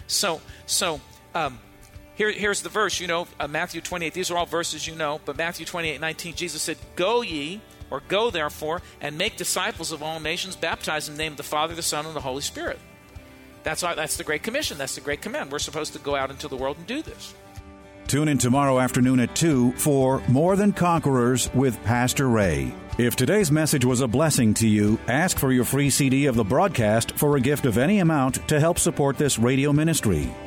So, 0.07 0.39
so 0.65 1.01
um, 1.35 1.59
here, 2.15 2.31
here's 2.31 2.61
the 2.61 2.69
verse, 2.69 3.01
you 3.01 3.07
know, 3.07 3.27
uh, 3.37 3.49
Matthew 3.49 3.81
28. 3.81 4.13
These 4.13 4.31
are 4.31 4.37
all 4.37 4.45
verses 4.45 4.87
you 4.87 4.95
know, 4.95 5.19
but 5.25 5.35
Matthew 5.35 5.65
28 5.65 5.99
19, 5.99 6.35
Jesus 6.35 6.61
said, 6.61 6.77
Go 6.95 7.21
ye 7.21 7.59
or 7.91 8.01
go 8.07 8.29
therefore 8.29 8.81
and 9.01 9.17
make 9.17 9.37
disciples 9.37 9.91
of 9.91 10.03
all 10.03 10.19
nations, 10.19 10.55
baptize 10.55 11.07
in 11.07 11.15
the 11.15 11.23
name 11.23 11.33
of 11.33 11.37
the 11.37 11.43
Father, 11.43 11.75
the 11.75 11.81
Son, 11.81 12.05
and 12.05 12.15
the 12.15 12.21
Holy 12.21 12.41
Spirit. 12.41 12.79
That's, 13.63 13.81
that's 13.81 14.17
the 14.17 14.23
Great 14.23 14.43
Commission. 14.43 14.77
That's 14.77 14.95
the 14.95 15.01
Great 15.01 15.21
Command. 15.21 15.51
We're 15.51 15.59
supposed 15.59 15.93
to 15.93 15.99
go 15.99 16.15
out 16.15 16.29
into 16.29 16.47
the 16.47 16.55
world 16.55 16.77
and 16.77 16.87
do 16.87 17.01
this. 17.01 17.33
Tune 18.07 18.29
in 18.29 18.37
tomorrow 18.37 18.79
afternoon 18.79 19.19
at 19.19 19.35
2 19.35 19.73
for 19.73 20.23
More 20.29 20.55
Than 20.55 20.71
Conquerors 20.71 21.53
with 21.53 21.83
Pastor 21.83 22.29
Ray. 22.29 22.73
If 22.97 23.17
today's 23.17 23.51
message 23.51 23.83
was 23.83 23.99
a 23.99 24.07
blessing 24.07 24.53
to 24.55 24.67
you, 24.67 24.97
ask 25.07 25.37
for 25.37 25.51
your 25.51 25.65
free 25.65 25.89
CD 25.89 26.27
of 26.27 26.35
the 26.35 26.45
broadcast 26.45 27.11
for 27.11 27.35
a 27.35 27.41
gift 27.41 27.65
of 27.65 27.77
any 27.77 27.99
amount 27.99 28.47
to 28.47 28.61
help 28.61 28.79
support 28.79 29.17
this 29.17 29.37
radio 29.37 29.73
ministry. 29.73 30.33